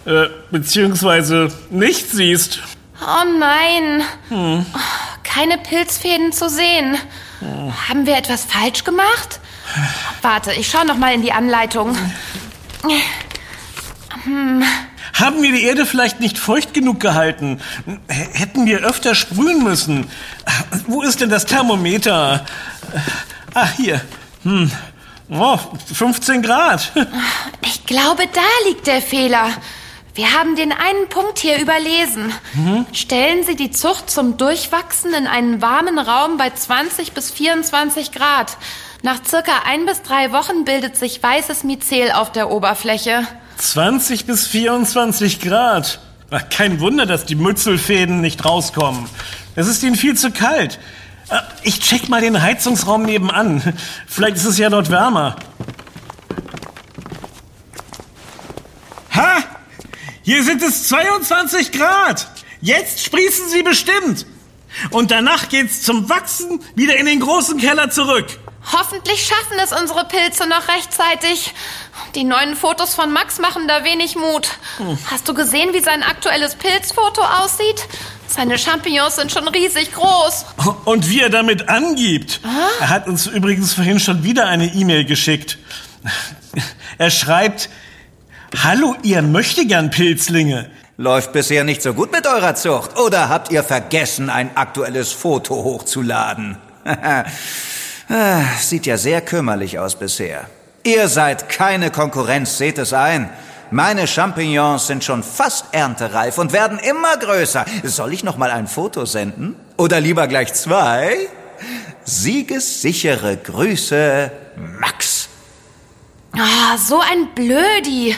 Äh, 0.05 0.29
beziehungsweise 0.51 1.53
nicht 1.71 2.11
siehst. 2.11 2.61
Oh 3.01 3.25
nein. 3.39 4.03
Hm. 4.29 4.67
Keine 5.23 5.59
Pilzfäden 5.59 6.33
zu 6.33 6.49
sehen. 6.49 6.97
Hm. 7.41 7.89
Haben 7.89 8.07
wir 8.07 8.17
etwas 8.17 8.45
falsch 8.45 8.85
gemacht? 8.85 9.41
Warte, 10.23 10.53
ich 10.53 10.69
schaue 10.69 10.87
noch 10.87 10.97
mal 10.97 11.13
in 11.13 11.23
die 11.23 11.33
Anleitung. 11.33 11.97
Hm. 14.25 14.65
Haben 15.13 15.43
wir 15.43 15.53
die 15.53 15.65
Erde 15.65 15.85
vielleicht 15.85 16.21
nicht 16.21 16.39
feucht 16.39 16.75
genug 16.75 17.01
gehalten? 17.01 17.61
Hätten 18.09 18.67
wir 18.67 18.81
öfter 18.81 19.15
sprühen 19.15 19.63
müssen? 19.63 20.07
Wo 20.87 21.03
ist 21.03 21.21
denn 21.21 21.29
das 21.29 21.45
Thermometer? 21.45 22.47
Ah, 23.55 23.69
hier. 23.77 24.01
Hm. 24.45 24.71
Oh, 25.31 25.59
15 25.93 26.43
Grad. 26.43 26.93
Ich 27.63 27.85
glaube, 27.85 28.25
da 28.33 28.69
liegt 28.69 28.87
der 28.87 29.03
Fehler. 29.03 29.51
Wir 30.15 30.33
haben 30.33 30.57
den 30.57 30.73
einen 30.73 31.09
Punkt 31.11 31.39
hier 31.39 31.61
überlesen. 31.61 32.33
Mhm. 32.55 32.87
Stellen 32.93 33.45
Sie 33.45 33.55
die 33.55 33.71
Zucht 33.71 34.11
zum 34.11 34.37
Durchwachsen 34.37 35.13
in 35.15 35.27
einen 35.27 35.63
warmen 35.63 35.99
Raum 35.99 36.39
bei 36.39 36.51
20 36.51 37.13
bis 37.13 37.31
24 37.31 38.11
Grad. 38.11 38.57
Nach 39.03 39.25
circa 39.25 39.53
ein 39.65 39.87
bis 39.87 40.03
drei 40.03 40.33
Wochen 40.33 40.65
bildet 40.65 40.97
sich 40.97 41.23
weißes 41.23 41.63
Myzel 41.63 42.11
auf 42.13 42.33
der 42.33 42.51
Oberfläche. 42.51 43.27
20 43.59 44.25
bis 44.25 44.47
24 44.47 45.41
Grad. 45.41 46.01
Kein 46.51 46.81
Wunder, 46.81 47.07
dass 47.07 47.25
die 47.25 47.37
Mützelfäden 47.37 48.21
nicht 48.21 48.45
rauskommen. 48.45 49.09
Es 49.55 49.69
ist 49.69 49.83
ihnen 49.83 49.95
viel 49.95 50.17
zu 50.17 50.31
kalt. 50.31 50.79
Äh, 51.31 51.41
ich 51.63 51.81
check 51.81 52.09
mal 52.09 52.21
den 52.21 52.41
Heizungsraum 52.41 53.03
nebenan. 53.03 53.75
Vielleicht 54.07 54.37
ist 54.37 54.45
es 54.45 54.59
ja 54.59 54.71
dort 54.71 54.91
wärmer. 54.91 55.37
Ha! 59.15 59.45
Hier 60.23 60.43
sind 60.45 60.63
es 60.63 60.89
22 60.89 61.73
Grad. 61.73 62.29
Jetzt 62.61 63.05
sprießen 63.05 63.49
sie 63.49 63.63
bestimmt. 63.63 64.27
Und 64.91 65.11
danach 65.11 65.49
geht's 65.49 65.83
zum 65.83 66.09
Wachsen 66.09 66.61
wieder 66.75 66.97
in 66.97 67.07
den 67.07 67.21
großen 67.21 67.59
Keller 67.59 67.91
zurück. 67.91 68.27
Hoffentlich 68.73 69.27
schaffen 69.27 69.59
es 69.63 69.73
unsere 69.73 70.05
Pilze 70.05 70.47
noch 70.47 70.69
rechtzeitig. 70.69 71.55
Die 72.15 72.25
neuen 72.25 72.55
Fotos 72.55 72.95
von 72.95 73.13
Max 73.13 73.39
machen 73.39 73.67
da 73.67 73.85
wenig 73.85 74.17
Mut. 74.17 74.51
Hm. 74.77 74.99
Hast 75.11 75.27
du 75.29 75.35
gesehen, 75.35 75.73
wie 75.73 75.81
sein 75.81 76.03
aktuelles 76.03 76.55
Pilzfoto 76.57 77.23
aussieht? 77.23 77.87
Seine 78.29 78.59
Champignons 78.59 79.17
sind 79.17 79.33
schon 79.33 79.49
riesig 79.49 79.93
groß. 79.93 80.45
Und 80.85 81.09
wie 81.09 81.21
er 81.21 81.31
damit 81.31 81.69
angibt. 81.69 82.41
Ah? 82.45 82.69
Er 82.81 82.89
hat 82.91 83.09
uns 83.09 83.27
übrigens 83.27 83.75
vorhin 83.75 83.99
schon 83.99 84.23
wieder 84.23 84.47
eine 84.47 84.67
E-Mail 84.67 85.05
geschickt. 85.05 85.59
Er 86.99 87.11
schreibt, 87.11 87.71
Hallo, 88.63 88.97
ihr 89.03 89.23
möchtegern 89.23 89.91
Pilzlinge. 89.91 90.71
Läuft 90.97 91.33
bisher 91.33 91.65
nicht 91.65 91.83
so 91.83 91.95
gut 91.95 92.13
mit 92.13 92.27
eurer 92.27 92.55
Zucht. 92.55 92.99
Oder 92.99 93.29
habt 93.29 93.51
ihr 93.51 93.63
vergessen, 93.63 94.31
ein 94.31 94.57
aktuelles 94.57 95.13
Foto 95.13 95.55
hochzuladen? 95.65 96.59
Ah, 98.11 98.41
sieht 98.59 98.87
ja 98.87 98.97
sehr 98.97 99.21
kümmerlich 99.21 99.79
aus 99.79 99.99
bisher. 99.99 100.49
Ihr 100.83 101.09
seid 101.09 101.51
keine 101.51 101.91
Konkurrenz, 101.91 102.57
seht 102.57 102.79
es 102.79 102.95
ein. 102.95 103.29
Meine 103.71 104.07
Champignons 104.07 104.87
sind 104.87 105.05
schon 105.05 105.23
fast 105.23 105.67
erntereif 105.73 106.39
und 106.39 106.53
werden 106.53 106.79
immer 106.79 107.17
größer. 107.19 107.67
Soll 107.85 108.15
ich 108.15 108.25
noch 108.25 108.39
mal 108.39 108.51
ein 108.51 108.67
Foto 108.67 109.05
senden? 109.05 109.57
Oder 109.77 110.01
lieber 110.01 110.27
gleich 110.27 110.55
zwei? 110.55 111.29
Siegessichere 112.05 113.37
Grüße, 113.37 114.31
Max. 114.81 115.29
Ah, 116.33 116.79
so 116.79 117.01
ein 117.01 117.35
Blödi. 117.35 118.17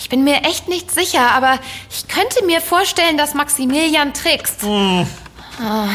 Ich 0.00 0.10
bin 0.10 0.22
mir 0.22 0.42
echt 0.42 0.68
nicht 0.68 0.90
sicher, 0.90 1.30
aber 1.32 1.58
ich 1.90 2.06
könnte 2.08 2.44
mir 2.44 2.60
vorstellen, 2.60 3.16
dass 3.16 3.32
Maximilian 3.32 4.12
trickst. 4.12 4.62
Hm. 4.62 5.06
Ah, 5.62 5.88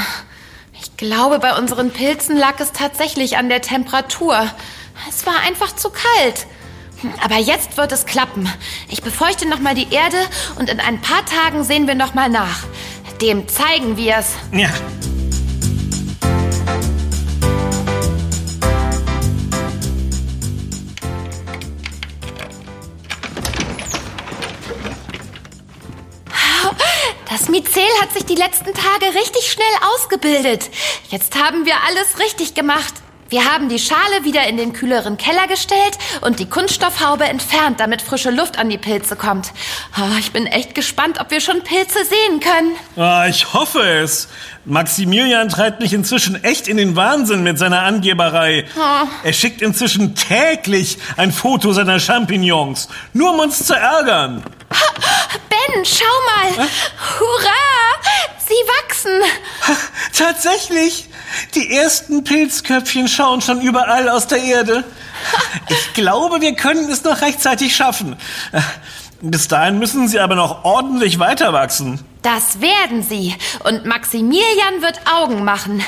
ich 0.81 0.97
glaube, 0.97 1.37
bei 1.37 1.55
unseren 1.55 1.91
Pilzen 1.91 2.37
lag 2.37 2.59
es 2.59 2.71
tatsächlich 2.71 3.37
an 3.37 3.49
der 3.49 3.61
Temperatur. 3.61 4.49
Es 5.07 5.27
war 5.27 5.41
einfach 5.45 5.75
zu 5.75 5.91
kalt. 5.91 6.47
Aber 7.23 7.37
jetzt 7.37 7.77
wird 7.77 7.91
es 7.91 8.05
klappen. 8.05 8.51
Ich 8.89 9.01
befeuchte 9.01 9.47
nochmal 9.47 9.75
die 9.75 9.93
Erde 9.93 10.17
und 10.57 10.69
in 10.69 10.79
ein 10.79 11.01
paar 11.01 11.25
Tagen 11.25 11.63
sehen 11.63 11.87
wir 11.87 11.95
nochmal 11.95 12.29
nach. 12.29 12.63
Dem 13.21 13.47
zeigen 13.47 13.97
wir 13.97 14.17
es. 14.17 14.35
Ja. 14.51 14.69
Das 27.29 27.47
Myzel 27.47 27.83
hat 28.01 28.11
sich 28.13 28.25
die 28.25 28.35
letzten 28.35 28.73
Tage 28.73 29.15
richtig 29.15 29.51
schnell 29.51 29.65
ausgebildet. 29.93 30.69
Jetzt 31.09 31.35
haben 31.35 31.65
wir 31.65 31.75
alles 31.87 32.19
richtig 32.19 32.53
gemacht. 32.53 32.93
Wir 33.29 33.45
haben 33.45 33.69
die 33.69 33.77
Schale 33.77 34.23
wieder 34.23 34.47
in 34.47 34.57
den 34.57 34.73
kühleren 34.73 35.17
Keller 35.17 35.45
gestellt 35.47 35.99
und 36.21 36.39
die 36.39 36.49
Kunststoffhaube 36.49 37.25
entfernt, 37.25 37.79
damit 37.79 38.01
frische 38.01 38.31
Luft 38.31 38.57
an 38.57 38.69
die 38.69 38.79
Pilze 38.79 39.15
kommt. 39.15 39.51
Oh, 39.99 40.17
ich 40.17 40.31
bin 40.31 40.47
echt 40.47 40.73
gespannt, 40.73 41.19
ob 41.21 41.29
wir 41.29 41.39
schon 41.39 41.61
Pilze 41.61 41.99
sehen 42.05 42.39
können. 42.39 42.75
Oh, 42.95 43.29
ich 43.29 43.53
hoffe 43.53 43.81
es. 43.81 44.29
Maximilian 44.65 45.49
treibt 45.49 45.79
mich 45.79 45.93
inzwischen 45.93 46.43
echt 46.43 46.67
in 46.67 46.77
den 46.77 46.95
Wahnsinn 46.95 47.43
mit 47.43 47.59
seiner 47.59 47.83
Angeberei. 47.83 48.65
Oh. 48.75 49.07
Er 49.23 49.33
schickt 49.33 49.61
inzwischen 49.61 50.15
täglich 50.15 50.97
ein 51.15 51.31
Foto 51.31 51.71
seiner 51.71 51.99
Champignons, 51.99 52.89
nur 53.13 53.31
um 53.33 53.39
uns 53.41 53.63
zu 53.63 53.75
ärgern. 53.75 54.43
Ben, 55.49 55.85
schau 55.85 56.05
mal. 56.35 56.67
Hurra! 57.19 57.79
Sie 58.47 58.53
wachsen. 58.53 59.21
Tatsächlich. 60.17 61.08
Die 61.55 61.75
ersten 61.75 62.23
Pilzköpfchen 62.23 63.07
schauen 63.07 63.41
schon 63.41 63.61
überall 63.61 64.09
aus 64.09 64.27
der 64.27 64.41
Erde. 64.43 64.83
Ich 65.67 65.93
glaube, 65.93 66.41
wir 66.41 66.55
können 66.55 66.89
es 66.89 67.03
noch 67.03 67.21
rechtzeitig 67.21 67.75
schaffen. 67.75 68.15
Bis 69.21 69.47
dahin 69.47 69.79
müssen 69.79 70.07
sie 70.07 70.19
aber 70.19 70.35
noch 70.35 70.63
ordentlich 70.63 71.19
weiter 71.19 71.51
wachsen. 71.51 71.99
Das 72.21 72.61
werden 72.61 73.03
sie. 73.03 73.35
Und 73.63 73.85
Maximilian 73.85 74.81
wird 74.81 74.99
Augen 75.11 75.43
machen. 75.43 75.83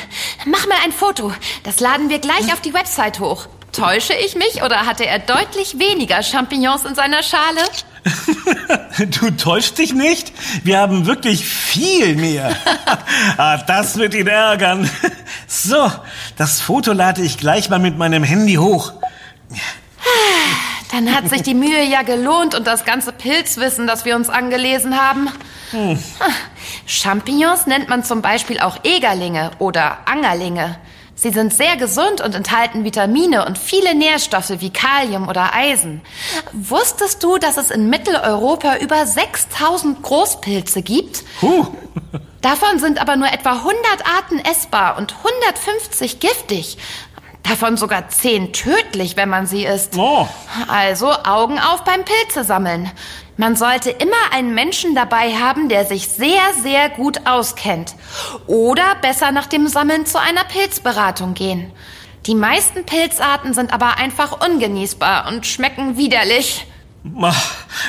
Mach 0.46 0.68
mal 0.68 0.78
ein 0.84 0.92
Foto. 0.92 1.34
Das 1.64 1.80
laden 1.80 2.10
wir 2.10 2.20
gleich 2.20 2.52
auf 2.52 2.62
die 2.62 2.74
Website 2.74 3.20
hoch. 3.20 3.48
Täusche 3.72 4.14
ich 4.14 4.36
mich 4.36 4.64
oder 4.64 4.86
hatte 4.86 5.06
er 5.06 5.20
deutlich 5.20 5.80
weniger 5.80 6.24
Champignons 6.24 6.84
in 6.84 6.94
seiner 6.94 7.24
Schale? 7.24 7.62
du 9.22 9.32
täuschst 9.32 9.78
dich 9.78 9.94
nicht? 9.94 10.34
Wir 10.66 10.80
haben 10.80 11.06
wirklich 11.06 11.46
viel 11.46 12.16
mehr. 12.16 12.54
ah, 13.38 13.58
das 13.58 13.98
wird 13.98 14.14
ihn 14.14 14.28
ärgern. 14.28 14.90
So, 15.52 15.92
das 16.38 16.62
Foto 16.62 16.94
lade 16.94 17.22
ich 17.22 17.38
gleich 17.38 17.70
mal 17.70 17.78
mit 17.78 17.98
meinem 17.98 18.24
Handy 18.24 18.54
hoch. 18.54 18.94
Dann 20.94 21.14
hat 21.14 21.30
sich 21.30 21.42
die 21.42 21.54
Mühe 21.54 21.84
ja 21.84 22.04
gelohnt 22.04 22.56
und 22.56 22.66
das 22.66 22.86
ganze 22.86 23.12
Pilzwissen, 23.12 23.86
das 23.86 24.06
wir 24.06 24.16
uns 24.16 24.30
angelesen 24.30 24.98
haben. 24.98 25.30
Hm. 25.72 26.02
Champignons 26.86 27.68
nennt 27.68 27.90
man 27.90 28.06
zum 28.06 28.22
Beispiel 28.22 28.62
auch 28.62 28.78
Egerlinge 28.86 29.52
oder 29.60 29.98
Angerlinge. 30.06 30.78
Sie 31.22 31.30
sind 31.30 31.54
sehr 31.54 31.78
gesund 31.78 32.20
und 32.20 32.34
enthalten 32.34 32.84
Vitamine 32.84 33.46
und 33.46 33.60
viele 33.60 33.94
Nährstoffe 33.94 34.54
wie 34.58 34.72
Kalium 34.72 35.30
oder 35.30 35.54
Eisen. 35.54 36.02
Wusstest 36.52 37.22
du, 37.22 37.38
dass 37.38 37.58
es 37.58 37.70
in 37.70 37.92
Mitteleuropa 37.92 38.78
über 38.78 39.06
6000 39.06 40.02
Großpilze 40.02 40.82
gibt? 40.82 41.24
Huh. 41.44 41.68
Davon 42.42 42.80
sind 42.80 43.00
aber 43.00 43.18
nur 43.18 43.32
etwa 43.32 43.52
100 43.52 43.78
Arten 44.04 44.40
essbar 44.40 44.98
und 44.98 45.14
150 45.16 46.20
giftig. 46.20 46.80
Davon 47.44 47.78
sogar 47.78 48.10
10 48.10 48.52
tödlich, 48.52 49.16
wenn 49.16 49.30
man 49.30 49.46
sie 49.46 49.64
isst. 49.64 49.96
Oh. 49.98 50.28
Also 50.68 51.12
Augen 51.24 51.60
auf 51.60 51.84
beim 51.84 52.04
Pilze 52.04 52.44
sammeln. 52.44 52.90
Man 53.38 53.56
sollte 53.56 53.90
immer 53.90 54.34
einen 54.34 54.54
Menschen 54.54 54.94
dabei 54.94 55.34
haben, 55.36 55.70
der 55.70 55.86
sich 55.86 56.08
sehr, 56.10 56.42
sehr 56.62 56.90
gut 56.90 57.26
auskennt. 57.26 57.96
Oder 58.48 58.96
besser 59.02 59.32
nach 59.32 59.48
dem 59.48 59.68
Sammeln 59.68 60.06
zu 60.06 60.20
einer 60.20 60.44
Pilzberatung 60.44 61.34
gehen. 61.34 61.72
Die 62.28 62.36
meisten 62.36 62.86
Pilzarten 62.86 63.54
sind 63.54 63.74
aber 63.74 63.98
einfach 63.98 64.46
ungenießbar 64.46 65.28
und 65.28 65.48
schmecken 65.48 65.98
widerlich. 65.98 66.68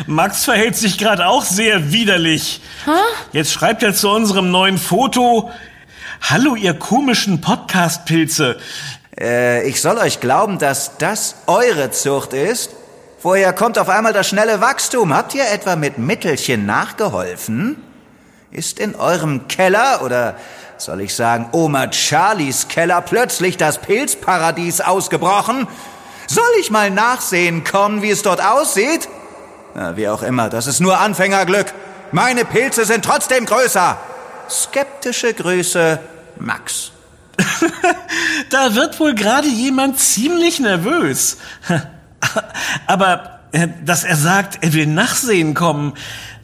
Max 0.06 0.44
verhält 0.44 0.76
sich 0.76 0.96
gerade 0.96 1.26
auch 1.26 1.44
sehr 1.44 1.92
widerlich. 1.92 2.62
Huh? 2.86 2.92
Jetzt 3.32 3.52
schreibt 3.52 3.82
er 3.82 3.94
zu 3.94 4.08
unserem 4.08 4.50
neuen 4.50 4.78
Foto, 4.78 5.50
Hallo, 6.22 6.54
ihr 6.54 6.72
komischen 6.72 7.40
Podcast-Pilze. 7.40 8.58
Äh, 9.20 9.68
ich 9.68 9.82
soll 9.82 9.98
euch 9.98 10.20
glauben, 10.20 10.58
dass 10.58 10.96
das 10.96 11.34
eure 11.46 11.90
Zucht 11.90 12.32
ist? 12.32 12.70
Woher 13.22 13.52
kommt 13.52 13.78
auf 13.78 13.88
einmal 13.88 14.12
das 14.12 14.28
schnelle 14.28 14.60
Wachstum? 14.60 15.14
Habt 15.14 15.32
ihr 15.36 15.48
etwa 15.48 15.76
mit 15.76 15.96
Mittelchen 15.96 16.66
nachgeholfen? 16.66 17.80
Ist 18.50 18.80
in 18.80 18.96
eurem 18.96 19.46
Keller 19.46 20.02
oder 20.02 20.34
soll 20.76 21.02
ich 21.02 21.14
sagen 21.14 21.48
Oma 21.52 21.92
Charlies 21.92 22.66
Keller 22.66 23.00
plötzlich 23.00 23.56
das 23.56 23.78
Pilzparadies 23.78 24.80
ausgebrochen? 24.80 25.68
Soll 26.26 26.42
ich 26.58 26.72
mal 26.72 26.90
nachsehen 26.90 27.62
kommen, 27.62 28.02
wie 28.02 28.10
es 28.10 28.22
dort 28.22 28.44
aussieht? 28.44 29.08
Na, 29.76 29.96
wie 29.96 30.08
auch 30.08 30.24
immer, 30.24 30.48
das 30.48 30.66
ist 30.66 30.80
nur 30.80 30.98
Anfängerglück. 30.98 31.72
Meine 32.10 32.44
Pilze 32.44 32.84
sind 32.84 33.04
trotzdem 33.04 33.46
größer. 33.46 33.98
Skeptische 34.50 35.32
Grüße, 35.32 36.00
Max. 36.40 36.90
da 38.50 38.74
wird 38.74 38.98
wohl 38.98 39.14
gerade 39.14 39.46
jemand 39.46 40.00
ziemlich 40.00 40.58
nervös. 40.58 41.36
Aber 42.86 43.40
äh, 43.52 43.68
dass 43.84 44.04
er 44.04 44.16
sagt, 44.16 44.62
er 44.62 44.72
will 44.72 44.86
nachsehen 44.86 45.54
kommen, 45.54 45.94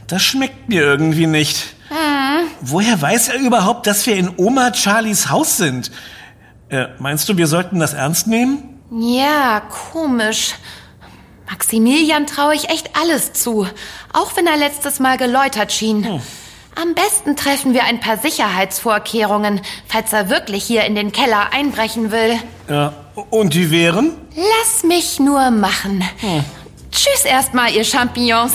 das 0.07 0.23
schmeckt 0.23 0.69
mir 0.69 0.83
irgendwie 0.83 1.27
nicht. 1.27 1.75
Hm. 1.89 2.47
Woher 2.61 3.01
weiß 3.01 3.29
er 3.29 3.41
überhaupt, 3.41 3.87
dass 3.87 4.07
wir 4.07 4.17
in 4.17 4.31
Oma 4.37 4.73
Charlies 4.75 5.31
Haus 5.31 5.57
sind? 5.57 5.91
Äh, 6.69 6.87
meinst 6.99 7.29
du, 7.29 7.37
wir 7.37 7.47
sollten 7.47 7.79
das 7.79 7.95
ernst 7.95 8.27
nehmen? 8.27 8.81
Ja, 8.91 9.61
komisch. 9.93 10.55
Maximilian 11.51 12.27
traue 12.27 12.55
ich 12.55 12.69
echt 12.69 12.91
alles 13.01 13.33
zu, 13.33 13.67
auch 14.13 14.37
wenn 14.37 14.47
er 14.47 14.57
letztes 14.57 15.01
Mal 15.01 15.17
geläutert 15.17 15.73
schien. 15.73 16.05
Hm. 16.05 16.21
Am 16.81 16.95
besten 16.95 17.35
treffen 17.35 17.75
wir 17.75 17.85
ein 17.85 18.01
paar 18.01 18.19
Sicherheitsvorkehrungen, 18.19 19.63
falls 19.89 20.13
er 20.13 20.31
wirklich 20.31 20.63
hier 20.63 20.85
in 20.85 20.95
den 20.95 21.11
Keller 21.11 21.53
einbrechen 21.53 22.13
will. 22.13 22.39
Ja, 22.69 22.93
und 23.31 23.55
die 23.55 23.71
wären? 23.71 24.13
Lass 24.35 24.83
mich 24.83 25.19
nur 25.19 25.51
machen. 25.51 26.05
Hm. 26.19 26.45
Tschüss 26.91 27.25
erstmal, 27.25 27.73
ihr 27.73 27.85
Champignons. 27.85 28.53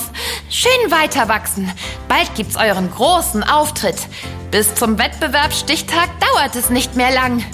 Schön 0.49 0.91
weiter 0.91 1.29
wachsen. 1.29 1.71
Bald 2.07 2.35
gibt's 2.35 2.57
euren 2.57 2.91
großen 2.91 3.43
Auftritt. 3.43 4.07
Bis 4.51 4.75
zum 4.75 4.99
Wettbewerbsstichtag 4.99 6.09
dauert 6.19 6.55
es 6.55 6.69
nicht 6.69 6.95
mehr 6.95 7.13
lang. 7.13 7.43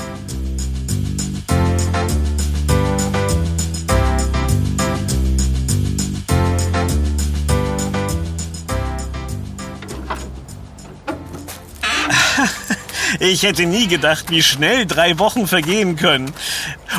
Ich 13.19 13.43
hätte 13.43 13.65
nie 13.65 13.87
gedacht, 13.87 14.29
wie 14.29 14.43
schnell 14.43 14.85
drei 14.85 15.19
Wochen 15.19 15.47
vergehen 15.47 15.95
können. 15.95 16.31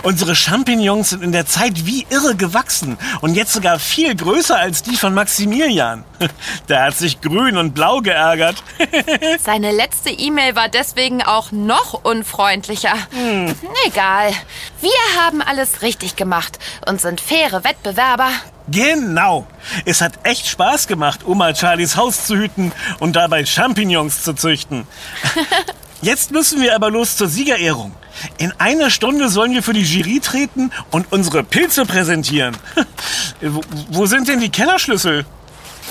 Unsere 0.03 0.35
Champignons 0.35 1.11
sind 1.11 1.23
in 1.23 1.33
der 1.33 1.47
Zeit 1.47 1.85
wie 1.87 2.07
irre 2.09 2.35
gewachsen 2.35 2.97
und 3.21 3.35
jetzt 3.35 3.53
sogar 3.53 3.79
viel 3.79 4.15
größer 4.15 4.57
als 4.57 4.83
die 4.83 4.97
von 4.97 5.13
Maximilian. 5.13 6.05
Der 6.69 6.85
hat 6.85 6.97
sich 6.97 7.21
grün 7.21 7.57
und 7.57 7.75
blau 7.75 8.01
geärgert. 8.01 8.63
Seine 9.45 9.73
letzte 9.73 10.11
E-Mail 10.11 10.57
war 10.57 10.69
deswegen 10.69 11.23
auch 11.23 11.53
noch 11.53 12.05
unfreundlicher. 12.05 12.95
Hm. 13.11 13.55
Egal. 13.87 14.33
Wir 14.81 15.23
haben 15.23 15.43
alles 15.43 15.83
richtig 15.83 16.17
gemacht 16.17 16.59
und 16.87 17.01
sind 17.01 17.21
faire 17.21 17.65
Wettbewerber. 17.65 18.31
Genau. 18.69 19.47
Es 19.85 20.01
hat 20.01 20.13
echt 20.23 20.47
Spaß 20.47 20.87
gemacht, 20.87 21.27
Oma 21.27 21.55
Charlies 21.55 21.97
Haus 21.97 22.27
zu 22.27 22.37
hüten 22.37 22.73
und 23.01 23.17
dabei 23.17 23.45
Champignons 23.45 24.23
zu 24.23 24.33
züchten. 24.33 24.87
Jetzt 26.03 26.31
müssen 26.31 26.63
wir 26.63 26.75
aber 26.75 26.91
los 26.91 27.17
zur 27.17 27.29
Siegerehrung. 27.29 27.93
In 28.39 28.53
einer 28.59 28.91
Stunde 28.91 29.29
sollen 29.29 29.53
wir 29.53 29.63
für 29.63 29.73
die 29.73 29.83
Jury 29.83 30.21
treten 30.21 30.71
und 30.91 31.13
unsere 31.13 31.43
Pilze 31.43 31.87
präsentieren. 31.87 32.57
wo, 33.41 33.63
wo 33.91 34.07
sind 34.07 34.29
denn 34.29 34.41
die 34.41 34.51
Kellerschlüssel? 34.51 35.25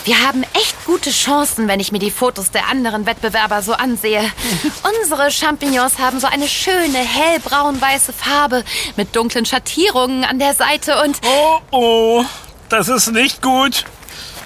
Wir 0.06 0.22
haben 0.26 0.44
echt 0.54 0.86
gute 0.86 1.12
Chancen, 1.12 1.68
wenn 1.68 1.80
ich 1.80 1.92
mir 1.92 2.00
die 2.00 2.12
Fotos 2.12 2.52
der 2.52 2.68
anderen 2.70 3.06
Wettbewerber 3.06 3.62
so 3.62 3.74
ansehe. 3.74 4.22
Unsere 5.02 5.30
Champignons 5.30 6.00
haben 6.00 6.20
so 6.20 6.28
eine 6.28 6.48
schöne 6.48 7.00
hellbraun-weiße 7.00 8.14
Farbe 8.14 8.64
mit 8.96 9.16
dunklen 9.16 9.46
Schattierungen 9.46 10.24
an 10.24 10.40
der 10.40 10.56
Seite 10.56 11.02
und... 11.04 11.18
Oh, 11.26 11.60
oh, 11.72 12.26
das 12.70 12.88
ist 12.88 13.12
nicht 13.12 13.42
gut. 13.42 13.86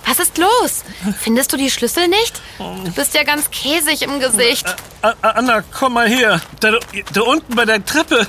Was 0.05 0.19
ist 0.19 0.37
los? 0.37 0.83
Findest 1.21 1.53
du 1.53 1.57
die 1.57 1.71
Schlüssel 1.71 2.07
nicht? 2.07 2.41
Du 2.57 2.91
bist 2.91 3.13
ja 3.13 3.23
ganz 3.23 3.49
käsig 3.51 4.01
im 4.01 4.19
Gesicht. 4.19 4.65
Äh, 5.01 5.07
äh, 5.07 5.13
Anna, 5.21 5.63
komm 5.71 5.93
mal 5.93 6.07
her. 6.07 6.41
Da, 6.59 6.73
da 7.13 7.21
unten 7.21 7.55
bei 7.55 7.65
der 7.65 7.83
Treppe. 7.83 8.27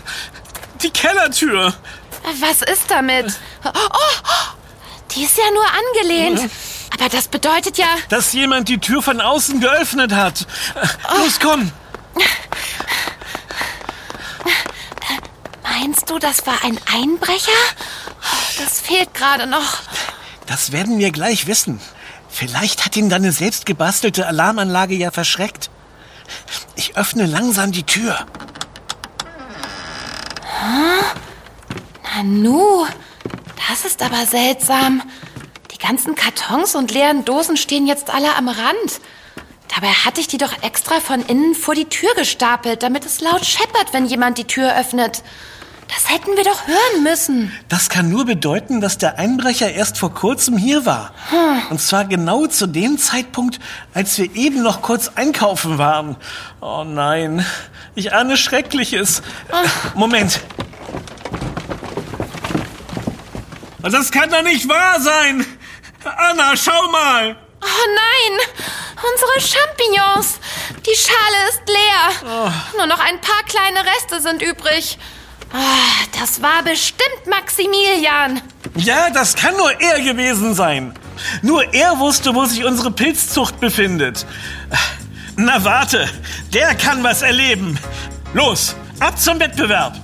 Die 0.83 0.91
Kellertür. 0.91 1.75
Was 2.41 2.63
ist 2.63 2.89
damit? 2.91 3.35
Oh, 3.65 3.71
die 5.11 5.25
ist 5.25 5.37
ja 5.37 5.45
nur 5.53 5.67
angelehnt. 5.67 6.51
Aber 6.93 7.09
das 7.09 7.29
bedeutet 7.29 7.77
ja... 7.77 7.89
Dass 8.09 8.33
jemand 8.33 8.69
die 8.69 8.79
Tür 8.79 9.03
von 9.03 9.21
außen 9.21 9.61
geöffnet 9.61 10.13
hat. 10.13 10.47
Los, 11.17 11.41
komm. 11.41 11.73
Meinst 15.63 16.09
du, 16.09 16.19
das 16.19 16.47
war 16.47 16.63
ein 16.65 16.79
Einbrecher? 16.93 17.51
Das 18.59 18.81
fehlt 18.81 19.13
gerade 19.13 19.47
noch. 19.47 19.83
Das 20.47 20.73
werden 20.73 20.99
wir 20.99 21.11
gleich 21.11 21.47
wissen. 21.47 21.81
Vielleicht 22.29 22.85
hat 22.85 22.97
ihn 22.97 23.09
deine 23.09 23.33
selbstgebastelte 23.33 24.27
Alarmanlage 24.27 24.95
ja 24.95 25.11
verschreckt. 25.11 25.71
Ich 26.75 26.97
öffne 26.97 27.27
langsam 27.27 27.73
die 27.73 27.85
Tür. 27.85 28.27
Hm? 30.61 31.05
Nanu, 32.17 32.87
das 33.69 33.85
ist 33.85 34.03
aber 34.03 34.27
seltsam. 34.27 35.03
Die 35.73 35.79
ganzen 35.79 36.15
Kartons 36.15 36.75
und 36.75 36.93
leeren 36.93 37.25
Dosen 37.25 37.57
stehen 37.57 37.87
jetzt 37.87 38.11
alle 38.11 38.35
am 38.37 38.49
Rand. 38.49 39.01
Dabei 39.75 39.89
hatte 39.89 40.21
ich 40.21 40.29
die 40.29 40.39
doch 40.39 40.63
extra 40.63 41.01
von 41.01 41.25
innen 41.27 41.55
vor 41.55 41.75
die 41.75 41.89
Tür 41.89 42.15
gestapelt, 42.15 42.83
damit 42.83 43.05
es 43.05 43.21
laut 43.21 43.45
scheppert, 43.45 43.93
wenn 43.93 44.07
jemand 44.07 44.39
die 44.39 44.47
Tür 44.47 44.77
öffnet. 44.77 45.23
Das 45.89 46.11
hätten 46.11 46.37
wir 46.37 46.45
doch 46.45 46.67
hören 46.67 47.03
müssen. 47.03 47.53
Das 47.69 47.89
kann 47.89 48.09
nur 48.09 48.25
bedeuten, 48.25 48.81
dass 48.81 48.99
der 48.99 49.19
Einbrecher 49.19 49.71
erst 49.73 49.99
vor 49.99 50.15
kurzem 50.15 50.57
hier 50.57 50.87
war. 50.87 51.13
Hm. 51.31 51.63
Und 51.71 51.81
zwar 51.81 52.05
genau 52.05 52.47
zu 52.47 52.67
dem 52.67 52.99
Zeitpunkt, 52.99 53.61
als 53.93 54.19
wir 54.19 54.35
eben 54.35 54.63
noch 54.63 54.83
kurz 54.83 55.13
einkaufen 55.15 55.79
waren. 55.79 56.17
Oh 56.61 56.85
nein, 56.85 57.45
ich 57.95 58.13
ahne 58.13 58.37
Schreckliches. 58.37 59.23
Ach. 59.51 59.95
Moment. 59.95 60.41
Das 63.83 64.11
kann 64.11 64.31
doch 64.31 64.43
nicht 64.43 64.69
wahr 64.69 65.01
sein. 65.01 65.45
Anna, 66.05 66.57
schau 66.57 66.91
mal. 66.91 67.37
Oh 67.61 67.87
nein, 67.95 68.47
unsere 69.13 69.41
Champignons. 69.41 70.41
Die 70.87 70.97
Schale 70.97 71.49
ist 71.49 71.63
leer. 71.67 72.11
Oh. 72.25 72.77
Nur 72.79 72.87
noch 72.87 73.01
ein 73.01 73.21
paar 73.21 73.43
kleine 73.47 73.81
Reste 73.95 74.21
sind 74.21 74.43
übrig. 74.43 74.99
Ah, 75.57 76.05
das 76.19 76.43
war 76.43 76.65
bestimmt 76.65 77.27
Maximilian. 77.29 78.43
Ja, 78.75 79.09
das 79.11 79.37
kann 79.37 79.57
nur 79.57 79.81
er 79.81 80.01
gewesen 80.01 80.53
sein. 80.53 80.93
Nur 81.43 81.73
er 81.73 81.97
wusste, 82.01 82.35
wo 82.35 82.45
sich 82.45 82.65
unsere 82.65 82.91
Pilzzucht 82.91 83.61
befindet. 83.61 84.27
Na 85.37 85.65
warte, 85.65 86.09
der 86.53 86.75
kann 86.75 87.05
was 87.05 87.23
erleben. 87.23 87.79
Los, 88.33 88.75
ab 88.99 89.21
zum 89.21 89.39
Wettbewerb. 89.39 90.04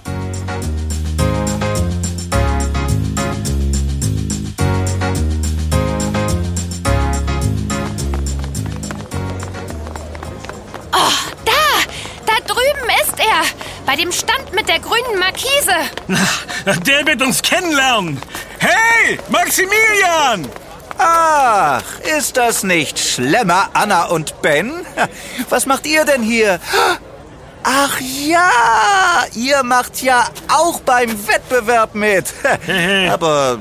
Bei 13.91 13.97
dem 13.97 14.13
Stand 14.13 14.53
mit 14.55 14.69
der 14.69 14.79
grünen 14.79 15.19
Markise. 15.19 15.75
Na, 16.07 16.75
der 16.75 17.05
wird 17.09 17.21
uns 17.23 17.43
kennenlernen. 17.43 18.23
Hey, 18.61 19.19
Maximilian! 19.31 20.49
Ach, 20.97 21.83
ist 22.17 22.37
das 22.37 22.63
nicht 22.63 23.01
Schlemmer, 23.01 23.69
Anna 23.73 24.05
und 24.05 24.43
Ben? 24.43 24.87
Was 25.49 25.67
macht 25.67 25.87
ihr 25.89 26.05
denn 26.05 26.23
hier? 26.23 26.61
Ach 27.65 28.01
ja, 28.01 29.25
ihr 29.35 29.65
macht 29.65 30.01
ja 30.03 30.25
auch 30.47 30.79
beim 30.83 31.11
Wettbewerb 31.27 31.97
mit. 31.97 32.33
Aber 33.11 33.59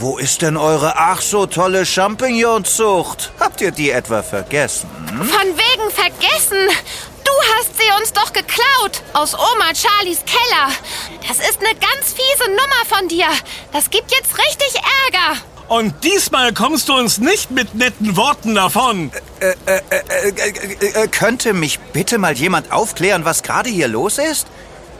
wo 0.00 0.18
ist 0.18 0.42
denn 0.42 0.56
eure 0.56 0.96
ach 0.96 1.20
so 1.20 1.46
tolle 1.46 1.86
Champignonzucht? 1.86 3.32
Habt 3.40 3.60
ihr 3.60 3.70
die 3.70 3.90
etwa 3.90 4.24
vergessen? 4.24 4.88
Von 5.06 5.28
wegen 5.56 5.90
vergessen? 5.92 6.68
Du 7.28 7.54
hast 7.54 7.78
sie 7.78 7.90
uns 8.00 8.12
doch 8.14 8.32
geklaut 8.32 9.02
aus 9.12 9.34
Oma 9.34 9.74
Charlies 9.74 10.20
Keller. 10.24 10.72
Das 11.28 11.38
ist 11.38 11.58
eine 11.60 11.74
ganz 11.74 12.14
fiese 12.14 12.50
Nummer 12.50 12.86
von 12.88 13.06
dir. 13.06 13.26
Das 13.70 13.90
gibt 13.90 14.10
jetzt 14.12 14.38
richtig 14.38 14.80
Ärger. 15.04 15.38
Und 15.68 16.04
diesmal 16.04 16.54
kommst 16.54 16.88
du 16.88 16.94
uns 16.94 17.18
nicht 17.18 17.50
mit 17.50 17.74
netten 17.74 18.16
Worten 18.16 18.54
davon. 18.54 19.12
Äh, 19.40 19.54
äh, 19.66 19.80
äh, 19.90 21.02
äh, 21.02 21.08
könnte 21.08 21.52
mich 21.52 21.78
bitte 21.92 22.16
mal 22.16 22.32
jemand 22.32 22.72
aufklären, 22.72 23.26
was 23.26 23.42
gerade 23.42 23.68
hier 23.68 23.88
los 23.88 24.16
ist? 24.16 24.46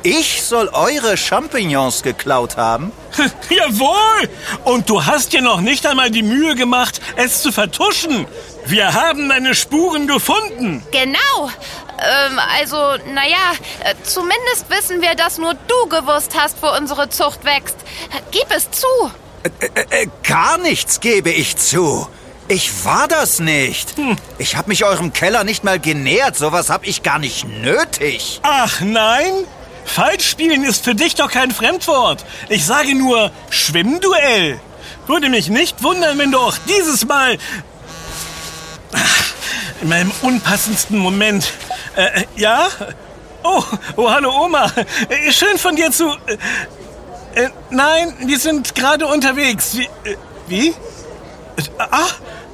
Ich 0.02 0.42
soll 0.42 0.68
eure 0.68 1.16
Champignons 1.16 2.02
geklaut 2.02 2.56
haben? 2.56 2.92
Jawohl! 3.48 4.28
Und 4.64 4.88
du 4.90 5.06
hast 5.06 5.32
dir 5.32 5.40
noch 5.40 5.60
nicht 5.60 5.86
einmal 5.86 6.10
die 6.10 6.22
Mühe 6.22 6.54
gemacht, 6.54 7.00
es 7.16 7.42
zu 7.42 7.50
vertuschen. 7.50 8.26
Wir 8.64 8.92
haben 8.92 9.28
deine 9.28 9.54
Spuren 9.54 10.06
gefunden. 10.06 10.84
Genau. 10.92 11.50
Ähm, 11.98 12.38
also, 12.58 12.76
naja, 13.12 13.52
äh, 13.84 13.94
zumindest 14.02 14.70
wissen 14.70 15.02
wir, 15.02 15.14
dass 15.14 15.38
nur 15.38 15.54
du 15.54 15.88
gewusst 15.88 16.32
hast, 16.38 16.62
wo 16.62 16.68
unsere 16.68 17.08
Zucht 17.08 17.44
wächst. 17.44 17.76
Gib 18.30 18.46
es 18.50 18.70
zu. 18.70 18.87
Äh, 19.61 20.02
äh, 20.02 20.06
gar 20.22 20.58
nichts 20.58 21.00
gebe 21.00 21.30
ich 21.30 21.56
zu. 21.56 22.08
Ich 22.46 22.84
war 22.84 23.08
das 23.08 23.40
nicht. 23.40 23.96
Hm. 23.96 24.16
Ich 24.38 24.56
habe 24.56 24.68
mich 24.68 24.84
eurem 24.84 25.12
Keller 25.12 25.44
nicht 25.44 25.64
mal 25.64 25.78
genähert. 25.78 26.37
Sowas 26.37 26.70
habe 26.70 26.87
ich 26.87 27.02
gar 27.02 27.18
nicht 27.18 27.46
nötig. 27.46 28.40
Ach 28.42 28.80
nein? 28.80 29.32
Falsch 29.84 30.28
spielen 30.28 30.64
ist 30.64 30.84
für 30.84 30.94
dich 30.94 31.14
doch 31.14 31.30
kein 31.30 31.50
Fremdwort. 31.50 32.24
Ich 32.48 32.64
sage 32.64 32.94
nur 32.94 33.30
Schwimmduell. 33.50 34.61
Würde 35.06 35.28
mich 35.30 35.48
nicht 35.48 35.82
wundern, 35.82 36.18
wenn 36.18 36.30
du 36.30 36.38
auch 36.38 36.56
dieses 36.68 37.06
Mal 37.06 37.38
in 39.80 39.88
meinem 39.88 40.12
unpassendsten 40.22 40.98
Moment. 40.98 41.52
Äh, 41.98 42.26
ja? 42.37 42.68
Oh, 43.42 43.61
oh, 43.96 44.08
hallo 44.08 44.30
Oma. 44.44 44.70
Schön 45.30 45.58
von 45.58 45.74
dir 45.74 45.90
zu. 45.90 46.08
Äh, 47.34 47.48
nein, 47.70 48.14
wir 48.20 48.38
sind 48.38 48.76
gerade 48.76 49.04
unterwegs. 49.08 49.76
Wie? 49.76 49.84
Äh, 50.08 50.16
wie? 50.46 50.74
Ah, 51.76 52.06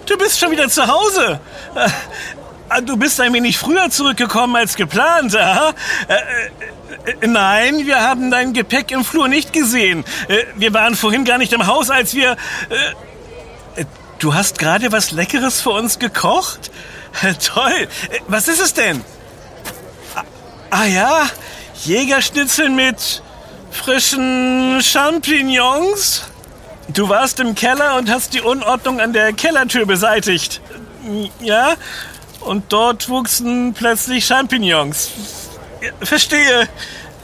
du 0.07 0.17
bist 0.17 0.41
schon 0.41 0.51
wieder 0.51 0.71
zu 0.71 0.87
Hause. 0.87 1.41
Äh, 1.75 2.83
du 2.83 2.97
bist 2.97 3.21
ein 3.21 3.35
wenig 3.35 3.59
früher 3.59 3.91
zurückgekommen 3.91 4.57
als 4.57 4.77
geplant, 4.77 5.37
aha? 5.37 5.75
Äh, 6.09 7.11
äh, 7.11 7.27
nein, 7.27 7.87
wir 7.87 8.01
haben 8.01 8.31
dein 8.31 8.55
Gepäck 8.55 8.93
im 8.93 9.05
Flur 9.05 9.29
nicht 9.29 9.53
gesehen. 9.53 10.07
Äh, 10.29 10.45
wir 10.55 10.73
waren 10.73 10.97
vorhin 10.97 11.27
gar 11.27 11.37
nicht 11.37 11.53
im 11.53 11.67
Haus, 11.67 11.91
als 11.91 12.15
wir... 12.15 12.33
Äh, 13.77 13.85
du 14.21 14.33
hast 14.33 14.59
gerade 14.59 14.91
was 14.91 15.11
Leckeres 15.11 15.61
für 15.61 15.71
uns 15.71 15.99
gekocht? 15.99 16.71
Toll. 17.45 17.89
Was 18.27 18.49
ist 18.49 18.63
es 18.63 18.73
denn? 18.73 19.05
Ah, 20.71 20.87
ja, 20.87 21.29
Jägerschnitzel 21.85 22.69
mit 22.69 23.23
frischen 23.71 24.81
Champignons? 24.83 26.25
Du 26.89 27.09
warst 27.09 27.41
im 27.41 27.55
Keller 27.55 27.97
und 27.97 28.11
hast 28.11 28.35
die 28.35 28.41
Unordnung 28.41 29.01
an 29.01 29.13
der 29.13 29.33
Kellertür 29.33 29.87
beseitigt. 29.87 30.61
Ja? 31.41 31.75
Und 32.41 32.73
dort 32.73 33.09
wuchsen 33.09 33.73
plötzlich 33.73 34.27
Champignons. 34.27 35.11
Verstehe. 36.01 36.69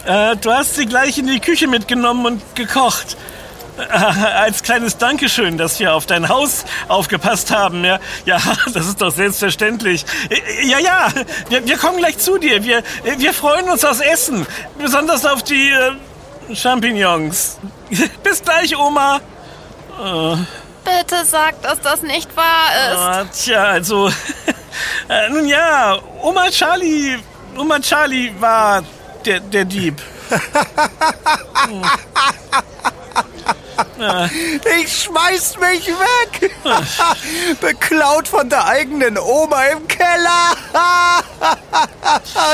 Äh, 0.05 0.37
du 0.37 0.51
hast 0.51 0.77
sie 0.77 0.87
gleich 0.87 1.19
in 1.19 1.27
die 1.27 1.41
Küche 1.41 1.67
mitgenommen 1.67 2.25
und 2.25 2.57
gekocht. 2.57 3.17
Als 4.35 4.63
kleines 4.63 4.99
Dankeschön, 4.99 5.59
dass 5.59 5.79
wir 5.81 5.95
auf 5.95 6.07
dein 6.07 6.29
Haus 6.29 6.65
aufgepasst 6.89 7.51
haben. 7.51 7.85
Ja, 7.85 7.99
ja 8.25 8.39
das 8.75 8.87
ist 8.87 9.01
doch 9.01 9.13
selbstverständlich. 9.13 10.05
Ja, 10.65 10.79
ja, 10.79 11.09
wir, 11.49 11.67
wir 11.67 11.77
kommen 11.77 11.99
gleich 11.99 12.19
zu 12.19 12.39
dir. 12.39 12.63
Wir, 12.65 12.83
wir 13.19 13.33
freuen 13.33 13.69
uns 13.71 13.85
aufs 13.85 14.01
Essen. 14.01 14.47
Besonders 14.79 15.25
auf 15.25 15.43
die 15.43 15.71
äh, 15.71 16.55
Champignons. 16.55 17.59
Bis 18.23 18.43
gleich, 18.43 18.77
Oma. 18.77 19.21
Äh. 19.99 20.37
Bitte 20.83 21.25
sag, 21.25 21.61
dass 21.63 21.81
das 21.81 22.03
nicht 22.03 22.35
wahr 22.37 23.25
ist. 23.25 23.31
Oh, 23.31 23.35
tja, 23.45 23.65
also. 23.65 24.11
Äh, 25.09 25.29
nun 25.31 25.47
ja, 25.47 25.99
Oma 26.23 26.49
Charlie. 26.51 27.19
Oma 27.57 27.81
Charlie 27.81 28.33
war 28.39 28.83
der, 29.25 29.41
der 29.41 29.65
Dieb. 29.65 30.01
Ich 34.81 35.03
schmeiß 35.03 35.59
mich 35.59 35.89
weg. 35.89 36.53
Beklaut 37.61 38.29
von 38.29 38.49
der 38.49 38.67
eigenen 38.67 39.19
Oma 39.19 39.65
im 39.67 39.87
Keller. 39.89 40.57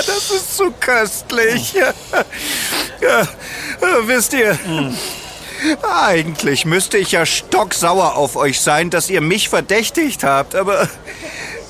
Das 0.06 0.30
ist 0.30 0.56
zu 0.56 0.72
köstlich. 0.72 1.74
Wisst 4.06 4.32
ihr, 4.32 4.58
eigentlich 5.82 6.64
müsste 6.64 6.98
ich 6.98 7.12
ja 7.12 7.24
stocksauer 7.24 8.16
auf 8.16 8.36
euch 8.36 8.60
sein, 8.60 8.90
dass 8.90 9.08
ihr 9.10 9.20
mich 9.20 9.48
verdächtigt 9.48 10.24
habt, 10.24 10.54
aber 10.54 10.88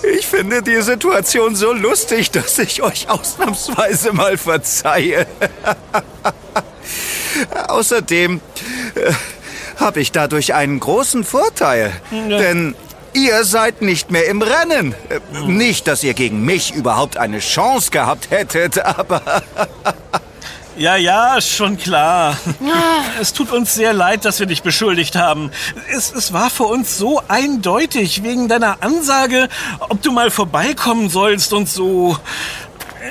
ich 0.02 0.26
finde 0.26 0.62
die 0.62 0.80
Situation 0.82 1.56
so 1.56 1.72
lustig, 1.72 2.30
dass 2.30 2.58
ich 2.58 2.82
euch 2.82 3.08
ausnahmsweise 3.08 4.12
mal 4.12 4.36
verzeihe. 4.36 5.26
Außerdem 7.68 8.40
äh, 8.94 9.12
habe 9.76 10.00
ich 10.00 10.12
dadurch 10.12 10.54
einen 10.54 10.80
großen 10.80 11.24
Vorteil. 11.24 11.92
Ja. 12.10 12.38
Denn 12.38 12.74
ihr 13.12 13.44
seid 13.44 13.82
nicht 13.82 14.10
mehr 14.10 14.26
im 14.26 14.42
Rennen. 14.42 14.94
Äh, 15.08 15.20
nicht, 15.46 15.86
dass 15.88 16.04
ihr 16.04 16.14
gegen 16.14 16.44
mich 16.44 16.74
überhaupt 16.74 17.16
eine 17.16 17.38
Chance 17.38 17.90
gehabt 17.90 18.30
hättet, 18.30 18.78
aber... 18.84 19.42
Ja, 20.76 20.96
ja, 20.96 21.40
schon 21.40 21.78
klar. 21.78 22.36
Es 23.20 23.32
tut 23.32 23.50
uns 23.50 23.74
sehr 23.74 23.94
leid, 23.94 24.26
dass 24.26 24.40
wir 24.40 24.46
dich 24.46 24.62
beschuldigt 24.62 25.16
haben. 25.16 25.50
Es, 25.90 26.12
es 26.12 26.34
war 26.34 26.50
für 26.50 26.64
uns 26.64 26.98
so 26.98 27.22
eindeutig 27.28 28.22
wegen 28.22 28.46
deiner 28.46 28.82
Ansage, 28.82 29.48
ob 29.80 30.02
du 30.02 30.12
mal 30.12 30.30
vorbeikommen 30.30 31.08
sollst 31.08 31.54
und 31.54 31.66
so. 31.66 32.18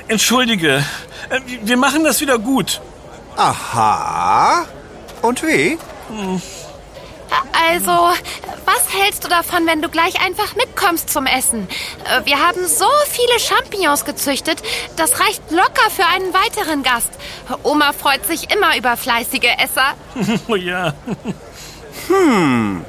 Entschuldige. 0.08 0.86
Äh, 1.30 1.40
wir 1.64 1.78
machen 1.78 2.04
das 2.04 2.22
wieder 2.22 2.38
gut. 2.38 2.82
Aha. 3.36 4.66
Und 5.24 5.42
wie? 5.42 5.80
Hm. 6.10 6.42
Also, 7.70 7.92
was 8.66 8.94
hältst 8.94 9.24
du 9.24 9.28
davon, 9.28 9.66
wenn 9.68 9.82
du 9.82 9.90
gleich 9.90 10.22
einfach 10.24 10.56
mitkommst 10.56 11.10
zum 11.10 11.26
Essen? 11.26 11.68
Äh, 12.06 12.26
wir 12.26 12.40
haben 12.40 12.68
so 12.68 12.88
viele 13.10 13.40
Champignons 13.40 14.06
gezüchtet, 14.06 14.62
das 14.96 15.20
reicht 15.20 15.52
locker 15.52 15.90
für 15.96 16.06
einen 16.06 16.34
weiteren 16.34 16.84
Gast. 16.84 17.12
Oma 17.64 17.94
freut 17.94 18.26
sich 18.26 18.52
immer 18.52 18.78
über 18.78 18.98
fleißige 18.98 19.58
Esser. 19.58 19.94
Oh 20.48 20.56
ja. 20.56 20.94
Hm. 22.08 22.86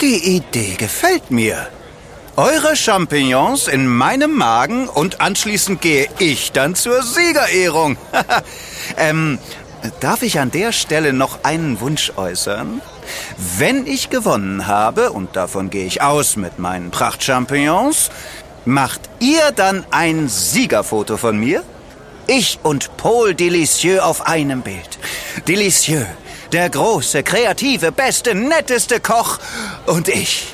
Die 0.00 0.36
Idee 0.36 0.74
gefällt 0.74 1.30
mir. 1.30 1.68
Eure 2.36 2.76
Champignons 2.76 3.68
in 3.68 3.86
meinem 3.86 4.36
Magen 4.36 4.88
und 4.88 5.20
anschließend 5.20 5.80
gehe 5.80 6.08
ich 6.18 6.52
dann 6.52 6.74
zur 6.74 7.02
Siegerehrung. 7.02 7.96
ähm, 8.96 9.38
darf 10.00 10.22
ich 10.22 10.40
an 10.40 10.50
der 10.50 10.72
Stelle 10.72 11.12
noch 11.12 11.44
einen 11.44 11.80
Wunsch 11.80 12.12
äußern? 12.16 12.80
Wenn 13.58 13.86
ich 13.86 14.10
gewonnen 14.10 14.66
habe, 14.66 15.12
und 15.12 15.36
davon 15.36 15.70
gehe 15.70 15.86
ich 15.86 16.02
aus 16.02 16.36
mit 16.36 16.58
meinen 16.58 16.90
Prachtchampignons, 16.90 18.10
macht 18.64 19.00
ihr 19.18 19.52
dann 19.54 19.84
ein 19.90 20.28
Siegerfoto 20.28 21.16
von 21.16 21.38
mir? 21.38 21.62
Ich 22.26 22.58
und 22.62 22.96
Paul 22.96 23.34
Delicieux 23.34 24.00
auf 24.00 24.26
einem 24.26 24.62
Bild. 24.62 24.98
Delicieux, 25.48 26.06
der 26.52 26.70
große, 26.70 27.22
kreative, 27.22 27.92
beste, 27.92 28.34
netteste 28.34 29.00
Koch 29.00 29.38
und 29.86 30.08
ich 30.08 30.46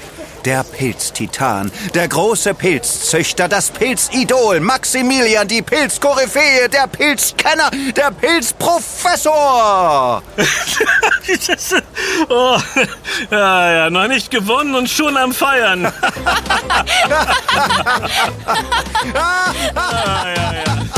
der 0.44 0.64
Pilztitan, 0.64 1.70
der 1.94 2.08
große 2.08 2.52
Pilzzüchter, 2.54 3.48
das 3.48 3.70
Pilzidol, 3.70 4.60
Maximilian, 4.60 5.48
die 5.48 5.62
Pilzkoryphäe, 5.62 6.68
der 6.68 6.86
Pilzkenner, 6.86 7.70
der 7.96 8.10
Pilzprofessor. 8.10 10.22
oh, 12.28 12.58
ja, 13.30 13.72
ja, 13.72 13.88
noch 13.90 14.08
nicht 14.08 14.30
gewonnen 14.30 14.74
und 14.74 14.88
schon 14.88 15.16
am 15.16 15.32
Feiern. 15.32 15.86
ah, 19.14 19.52
ja, 20.36 20.52
ja. 20.52 20.97